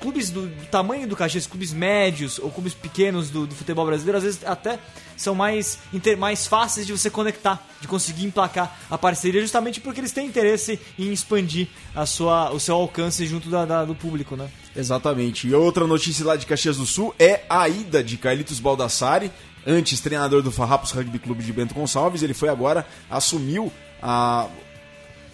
[0.00, 4.18] clubes do, do, tamanho do Caxias, clubes médios ou clubes pequenos do, do futebol brasileiro,
[4.18, 4.78] às vezes até
[5.16, 10.00] são mais, inter, mais fáceis de você conectar, de conseguir emplacar a parceria, justamente porque
[10.00, 14.36] eles têm interesse em expandir a sua, o seu alcance junto da, da, do público,
[14.36, 14.48] né?
[14.74, 15.48] Exatamente.
[15.48, 19.30] E outra notícia lá de Caxias do Sul é a ida de Carlitos Baldassari,
[19.66, 22.22] antes treinador do Farrapos Rugby Clube de Bento Gonçalves.
[22.22, 23.72] Ele foi agora, assumiu
[24.02, 24.48] a,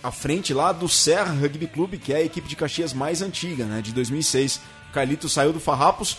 [0.03, 3.65] a frente lá do Serra Rugby Clube, que é a equipe de Caxias mais antiga,
[3.65, 4.61] né, de 2006.
[4.93, 6.17] Carlitos saiu do Farrapos,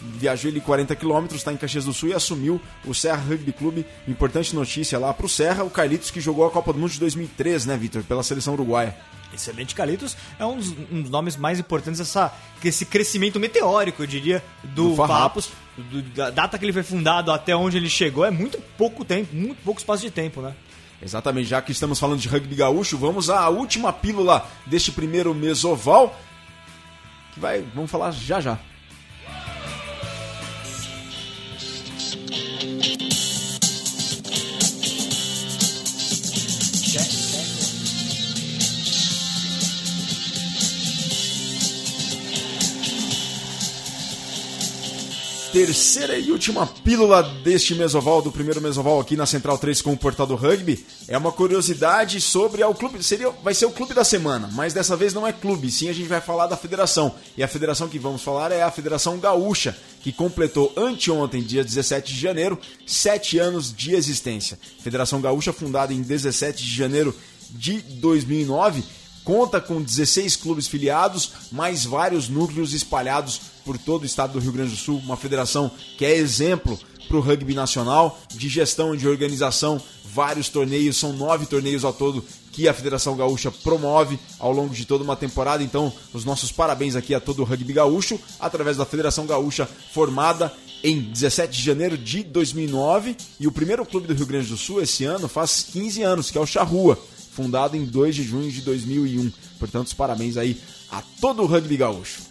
[0.00, 3.86] viajou ele 40 quilômetros, está em Caxias do Sul e assumiu o Serra Rugby Clube.
[4.06, 7.00] Importante notícia lá para o Serra, o Carlitos que jogou a Copa do Mundo de
[7.00, 8.96] 2003, né, Vitor, pela seleção uruguaia.
[9.32, 12.32] Excelente Carlitos é um dos, um dos, nomes mais importantes dessa
[12.64, 15.50] esse crescimento meteórico, eu diria, do, do Farrapos.
[15.76, 19.34] Do, da data que ele foi fundado até onde ele chegou é muito pouco tempo,
[19.34, 20.54] muito pouco espaço de tempo, né?
[21.04, 26.18] Exatamente, já que estamos falando de rugby gaúcho, vamos à última pílula deste primeiro mesoval.
[27.34, 28.58] Que vai, vamos falar já já.
[45.54, 49.96] Terceira e última pílula deste mesoval, do primeiro mesoval aqui na Central 3 com o
[49.96, 54.02] Portal do Rugby, é uma curiosidade sobre o clube, seria, vai ser o clube da
[54.02, 57.14] semana, mas dessa vez não é clube, sim a gente vai falar da federação.
[57.36, 62.12] E a federação que vamos falar é a Federação Gaúcha, que completou anteontem, dia 17
[62.12, 64.58] de janeiro, sete anos de existência.
[64.82, 67.14] Federação Gaúcha fundada em 17 de janeiro
[67.52, 68.82] de 2009
[69.24, 74.52] conta com 16 clubes filiados, mais vários núcleos espalhados por todo o estado do Rio
[74.52, 79.08] Grande do Sul, uma federação que é exemplo para o rugby nacional, de gestão, de
[79.08, 84.72] organização, vários torneios, são nove torneios ao todo que a Federação Gaúcha promove ao longo
[84.72, 85.62] de toda uma temporada.
[85.62, 90.52] Então, os nossos parabéns aqui a todo o rugby gaúcho, através da Federação Gaúcha, formada
[90.82, 93.16] em 17 de janeiro de 2009.
[93.40, 96.38] E o primeiro clube do Rio Grande do Sul esse ano faz 15 anos, que
[96.38, 96.96] é o Charrua
[97.34, 99.30] fundado em 2 de junho de 2001.
[99.58, 100.60] Portanto, os parabéns aí
[100.90, 102.22] a todo o rugby gaúcho.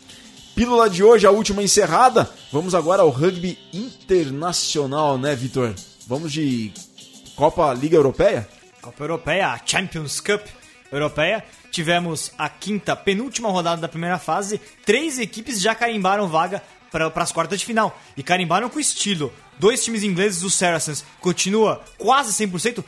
[0.56, 2.30] Pílula de hoje, a última encerrada.
[2.52, 5.74] Vamos agora ao rugby internacional, né, Vitor?
[6.08, 6.72] Vamos de
[7.36, 8.48] Copa Liga Europeia?
[8.82, 10.42] Copa Europeia, a Champions Cup
[10.92, 11.44] Europeia.
[11.72, 14.62] Tivemos a quinta, penúltima rodada da primeira fase.
[14.86, 18.00] Três equipes já carimbaram vaga para as quartas de final.
[18.16, 19.34] E carimbaram com estilo.
[19.58, 22.84] Dois times ingleses, o Saracens, continua quase 100%.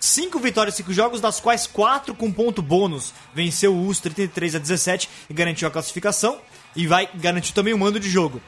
[0.00, 3.12] Cinco vitórias, cinco jogos, das quais quatro com ponto bônus.
[3.34, 6.38] Venceu o US 33 a 17 e garantiu a classificação.
[6.76, 8.40] E vai garantir também o mando de jogo.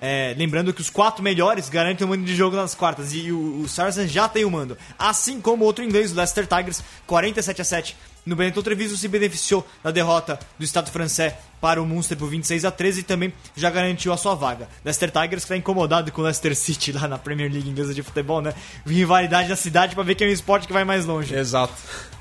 [0.00, 3.64] É, lembrando que os quatro melhores garantem o mando de jogo nas quartas e o,
[3.64, 3.66] o
[4.06, 4.76] já tem o mando.
[4.98, 9.66] Assim como outro inglês, o Leicester Tigers, 47 a 7 no Benetton Treviso se beneficiou
[9.82, 13.70] da derrota do Estado francês para o Munster por 26 a 13 e também já
[13.70, 14.68] garantiu a sua vaga.
[14.84, 18.02] Leicester Tigers que está incomodado com o Leicester City lá na Premier League inglesa de
[18.02, 18.54] futebol, né?
[18.86, 21.34] Rivalidade da cidade para ver quem é o esporte que vai mais longe.
[21.34, 21.72] Exato.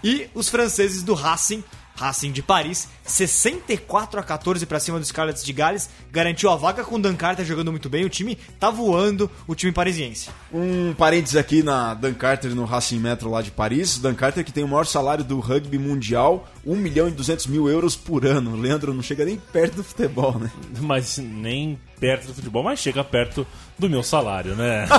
[0.03, 1.63] E os franceses do Racing
[1.95, 6.83] Racing de Paris, 64 a 14 para cima dos Scarlets de Gales, garantiu a vaga
[6.83, 8.03] com o Dan Carter jogando muito bem.
[8.03, 10.29] O time tá voando, o time parisiense.
[10.51, 13.97] Um parênteses aqui na Dan Carter no Racing Metro lá de Paris.
[13.97, 17.69] Dan Carter que tem o maior salário do rugby mundial, 1 milhão e 200 mil
[17.69, 18.55] euros por ano.
[18.55, 20.51] Leandro não chega nem perto do futebol, né?
[20.79, 23.47] Mas nem perto do futebol, mas chega perto
[23.79, 24.85] do meu salário, né?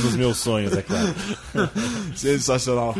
[0.00, 1.14] Dos meus sonhos, é claro.
[2.16, 2.96] Sensacional.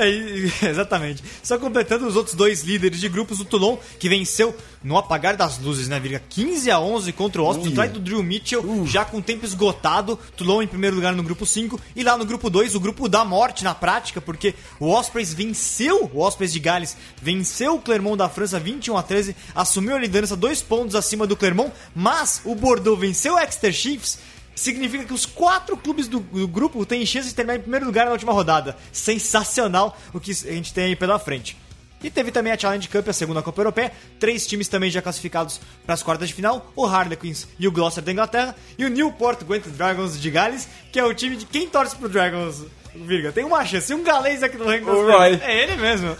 [0.00, 0.08] É,
[0.68, 1.22] exatamente.
[1.42, 5.58] Só completando os outros dois líderes de grupos, o Toulon, que venceu no apagar das
[5.58, 6.22] luzes, né, Virga?
[6.26, 8.86] 15 a 11 contra o Austin Try do Drew Mitchell, uh.
[8.86, 10.18] já com tempo esgotado.
[10.36, 11.78] Toulon em primeiro lugar no grupo 5.
[11.94, 16.10] E lá no grupo 2, o grupo da morte na prática, porque o Ospreys venceu,
[16.14, 20.34] o Ospreys de Gales venceu o Clermont da França 21 a 13, assumiu a liderança
[20.34, 24.18] dois pontos acima do Clermont, mas o Bordeaux venceu o Exeter Chiefs
[24.60, 28.06] significa que os quatro clubes do, do, grupo têm chance de terminar em primeiro lugar
[28.06, 28.76] na última rodada.
[28.92, 31.56] Sensacional o que a gente tem aí pela frente.
[32.02, 33.92] E teve também a Challenge Cup, a segunda Copa Europeia.
[34.18, 38.04] Três times também já classificados para as quartas de final: o Harlequins e o Gloucester
[38.04, 38.56] da Inglaterra.
[38.78, 42.08] E o Newport Gwent Dragons de Gales, que é o time de quem torce pro
[42.08, 43.32] Dragons, Virga.
[43.32, 44.90] Tem uma chance, um galês aqui do Rango.
[45.42, 46.16] É ele mesmo.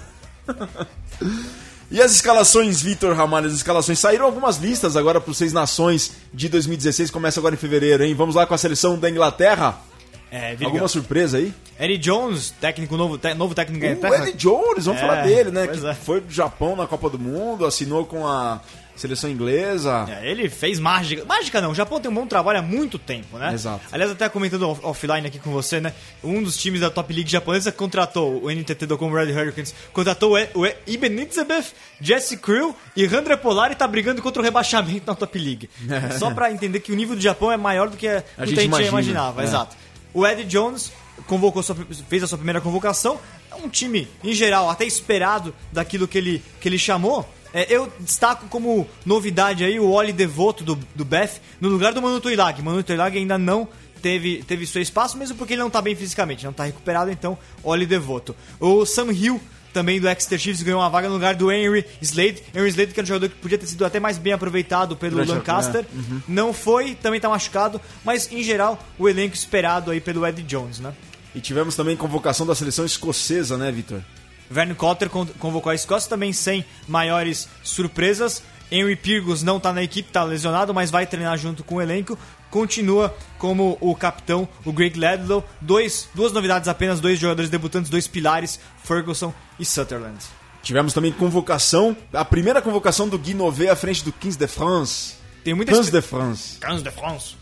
[1.90, 6.12] E as escalações, Vitor Ramalho, as escalações saíram algumas listas agora para os Seis Nações
[6.32, 8.14] de 2016, começa agora em fevereiro, hein?
[8.14, 9.76] Vamos lá com a seleção da Inglaterra.
[10.30, 11.52] É, Alguma surpresa aí?
[11.76, 14.22] Eddie Jones, técnico novo, novo técnico da Inglaterra.
[14.22, 15.66] O Eddie Jones, vamos é, falar dele, né?
[15.66, 15.94] Que é.
[15.94, 18.60] foi pro Japão na Copa do Mundo, assinou com a
[18.96, 20.06] seleção inglesa.
[20.08, 21.24] É, ele fez mágica.
[21.24, 23.52] Mágica não, o Japão tem um bom trabalho há muito tempo, né?
[23.54, 23.80] Exato.
[23.90, 25.92] Aliás, até comentando offline aqui com você, né?
[26.22, 30.64] Um dos times da Top League japonesa contratou o NTT Docom Red Hurricanes, contratou o
[31.08, 35.70] Nitzebeth, Jesse Crew e Randre Polari tá brigando contra o rebaixamento na Top League.
[36.18, 38.58] Só para entender que o nível do Japão é maior do que a, a, gente,
[38.58, 39.42] a gente imaginava.
[39.42, 39.44] É.
[39.44, 39.76] Exato.
[40.12, 40.92] O Eddie Jones
[41.26, 41.76] convocou sua,
[42.08, 43.18] fez a sua primeira convocação.
[43.50, 47.28] É um time, em geral, até esperado daquilo que ele, que ele chamou.
[47.52, 52.00] É, eu destaco como novidade aí o Oli Devoto do, do Beth no lugar do
[52.00, 52.62] Manu Tuilag.
[52.62, 53.68] Manu Tuilag ainda não
[54.00, 57.36] teve, teve seu espaço, mesmo porque ele não está bem fisicamente, não está recuperado, então
[57.62, 58.34] Oli Devoto.
[58.58, 59.40] O Sam Hill
[59.72, 62.42] também do Exeter Chiefs ganhou uma vaga no lugar do Henry Slade.
[62.54, 65.12] Henry Slade, que era um jogador que podia ter sido até mais bem aproveitado pelo
[65.12, 65.84] Durante Lancaster.
[65.84, 65.96] A...
[65.96, 66.22] Uhum.
[66.26, 70.80] Não foi, também está machucado, mas em geral o elenco esperado aí pelo Eddie Jones,
[70.80, 70.92] né?
[71.34, 74.02] E tivemos também convocação da seleção escocesa, né, Vitor?
[74.50, 78.42] Verne Cotter convocou a Escócia também sem maiores surpresas.
[78.70, 82.18] Henry Pirgos não está na equipe, está lesionado, mas vai treinar junto com o elenco.
[82.50, 85.44] Continua como o capitão, o Greg Ledlow.
[85.60, 90.18] Dois, duas novidades apenas, dois jogadores debutantes, dois pilares, Ferguson e Sutherland.
[90.62, 95.14] Tivemos também convocação, a primeira convocação do Guy Nové à frente do 15 de France.
[95.42, 96.58] Tem muita 15 de France.
[96.60, 97.39] 15 de France.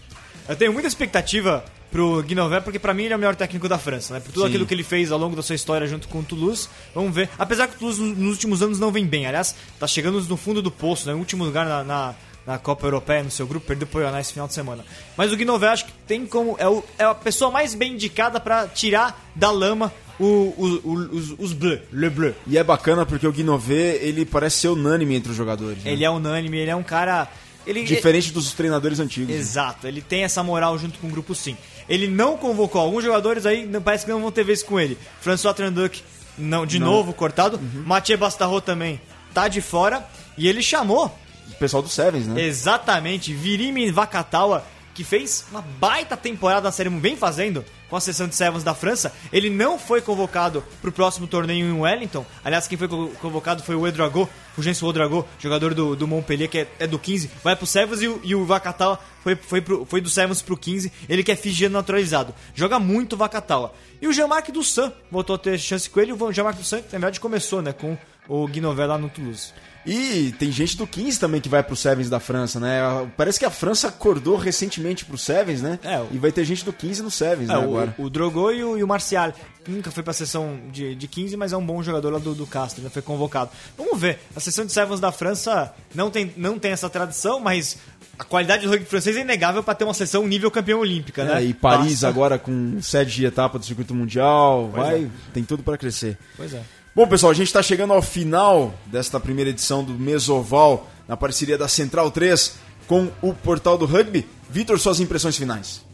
[0.48, 3.78] Eu tenho muita expectativa pro Guinovet, porque para mim ele é o melhor técnico da
[3.78, 4.20] França, né?
[4.20, 4.48] Por tudo Sim.
[4.48, 6.68] aquilo que ele fez ao longo da sua história junto com o Toulouse.
[6.94, 7.28] Vamos ver.
[7.38, 10.62] Apesar que o Toulouse nos últimos anos não vem bem, aliás, tá chegando no fundo
[10.62, 11.14] do poço, né?
[11.14, 12.14] Em último lugar na, na,
[12.46, 14.84] na Copa Europeia, no seu grupo, perdeu pro Ioná esse final de semana.
[15.16, 16.56] Mas o Guinovet acho que tem como.
[16.58, 20.92] É, o, é a pessoa mais bem indicada para tirar da lama o, o, o,
[21.16, 22.34] os, os bleu, le bleu.
[22.46, 25.84] E é bacana porque o Guinovet, ele parece ser unânime entre os jogadores.
[25.84, 25.92] Né?
[25.92, 27.28] Ele é unânime, ele é um cara.
[27.68, 28.34] Ele, Diferente ele...
[28.34, 29.34] dos treinadores antigos.
[29.34, 31.56] Exato, ele tem essa moral junto com o grupo sim.
[31.88, 34.96] Ele não convocou alguns jogadores aí, parece que não vão ter vez com ele.
[35.20, 36.02] François Tranduc,
[36.38, 36.86] não, de não.
[36.86, 37.58] novo cortado.
[37.58, 37.82] Uhum.
[37.84, 39.00] Mathieu Bastarro também
[39.34, 40.06] tá de fora.
[40.36, 41.06] E ele chamou.
[41.50, 42.40] O pessoal do Sevens, né?
[42.42, 43.32] Exatamente.
[43.32, 44.64] Virimi Vakatawa,
[44.98, 47.64] que fez uma baita temporada na série, vem fazendo.
[47.88, 49.12] com a seleção de Sevens da França.
[49.32, 52.26] Ele não foi convocado para o próximo torneio em Wellington.
[52.44, 54.28] Aliás, quem foi convocado foi o Edrago,
[54.58, 54.92] o Jenson
[55.38, 57.30] jogador do, do Montpellier, que é, é do 15.
[57.44, 60.56] Vai pro Sevens e, o, e o Vakatawa foi, foi, pro, foi do Sevens pro
[60.56, 60.92] 15.
[61.08, 62.34] Ele que é figiano naturalizado.
[62.54, 63.72] Joga muito o Vakatawa.
[64.02, 66.12] E o Jean-Marc Dussan voltou a ter chance com ele.
[66.12, 67.96] O Jean-Marc Dussan, na verdade, começou né, com
[68.28, 69.52] o Guinovet lá no Toulouse.
[69.86, 72.78] E tem gente do 15 também que vai pro Sevens da França, né?
[73.16, 75.78] Parece que a França acordou recentemente pro Sevens, né?
[75.82, 76.08] É, o...
[76.12, 77.94] E vai ter gente do 15 no Sevens, é, né, o, agora.
[77.96, 79.32] O Drogo e o, e o Marcial.
[79.66, 82.46] Nunca foi pra sessão de, de 15, mas é um bom jogador lá do, do
[82.46, 82.90] Castro, né?
[82.90, 83.50] Foi convocado.
[83.78, 84.18] Vamos ver.
[84.36, 87.78] A sessão de Sevens da França não tem, não tem essa tradição, mas
[88.18, 91.42] a qualidade do rugby francês é inegável para ter uma sessão nível campeão olímpica, né?
[91.42, 92.08] É, e Paris Passa.
[92.08, 95.08] agora com sede de etapa do circuito mundial, pois vai, é.
[95.32, 96.18] tem tudo para crescer.
[96.36, 96.62] Pois é.
[96.98, 101.56] Bom, pessoal, a gente está chegando ao final desta primeira edição do Mesoval, na parceria
[101.56, 102.56] da Central 3
[102.88, 104.26] com o Portal do Rugby.
[104.50, 105.86] Vitor, suas impressões finais.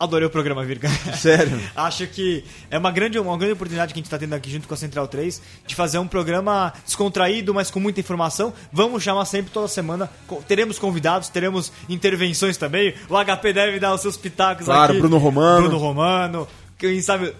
[0.00, 0.88] Adorei o programa, Virga.
[1.14, 1.60] Sério?
[1.76, 4.66] Acho que é uma grande, uma grande oportunidade que a gente está tendo aqui junto
[4.66, 8.54] com a Central 3 de fazer um programa descontraído, mas com muita informação.
[8.72, 10.08] Vamos chamar sempre toda semana.
[10.48, 12.94] Teremos convidados, teremos intervenções também.
[13.10, 14.92] O HP deve dar os seus pitacos claro, aqui.
[14.92, 15.68] Claro, Bruno Romano.
[15.68, 16.48] Bruno Romano.
[16.78, 17.34] Quem sabe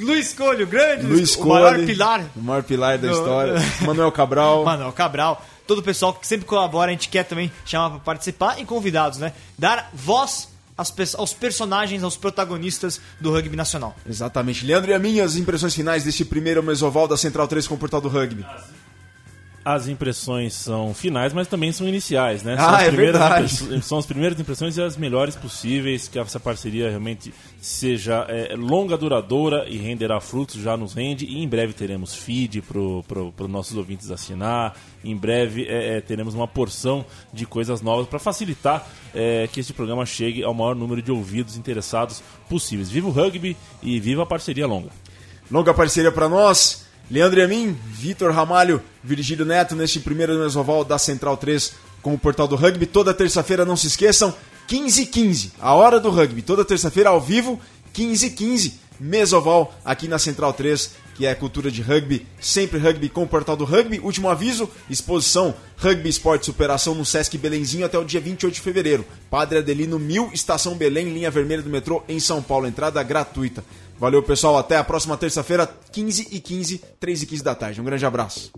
[0.00, 2.24] Luiz Colho, grande Luiz o maior pilar.
[2.36, 3.54] O maior pilar da história.
[3.86, 4.64] Manuel Cabral.
[4.64, 5.44] Manuel Cabral.
[5.66, 9.18] Todo o pessoal que sempre colabora, a gente quer também chamar para participar e convidados,
[9.18, 9.32] né?
[9.58, 13.96] Dar voz aos personagens, aos protagonistas do rugby nacional.
[14.06, 14.66] Exatamente.
[14.66, 18.00] Leandro e a minhas impressões finais deste primeiro mesoval da Central 3 com o Portal
[18.00, 18.44] do Rugby
[19.66, 22.56] as impressões são finais, mas também são iniciais, né?
[22.56, 23.82] São ah, é verdade.
[23.82, 28.96] São as primeiras impressões e as melhores possíveis, que essa parceria realmente seja é, longa,
[28.96, 31.24] duradoura e renderá frutos, já nos rende.
[31.24, 34.76] E em breve teremos feed para pro nossos ouvintes assinar.
[35.02, 38.86] Em breve é, é, teremos uma porção de coisas novas para facilitar
[39.50, 42.88] que este programa chegue ao maior número de ouvidos interessados possíveis.
[42.88, 44.90] Viva o rugby e viva a parceria longa.
[45.50, 46.85] Longa parceria para nós.
[47.10, 52.18] Leandro a mim, Vitor Ramalho, Virgílio Neto, neste primeiro mesoval da Central 3 com o
[52.18, 52.86] Portal do Rugby.
[52.86, 54.34] Toda terça-feira, não se esqueçam,
[54.66, 56.42] 15 15 a hora do rugby.
[56.42, 57.60] Toda terça-feira ao vivo,
[57.92, 63.22] 15 15 mesoval aqui na Central 3, que é cultura de rugby, sempre rugby com
[63.22, 63.98] o Portal do Rugby.
[64.00, 69.04] Último aviso, exposição Rugby Esporte Superação no Sesc Belenzinho até o dia 28 de fevereiro.
[69.30, 73.64] Padre Adelino 1000, Estação Belém, linha vermelha do metrô em São Paulo, entrada gratuita.
[73.98, 74.58] Valeu, pessoal.
[74.58, 77.80] Até a próxima terça-feira, 15 e 15, 3 e 15 da tarde.
[77.80, 78.52] Um grande abraço.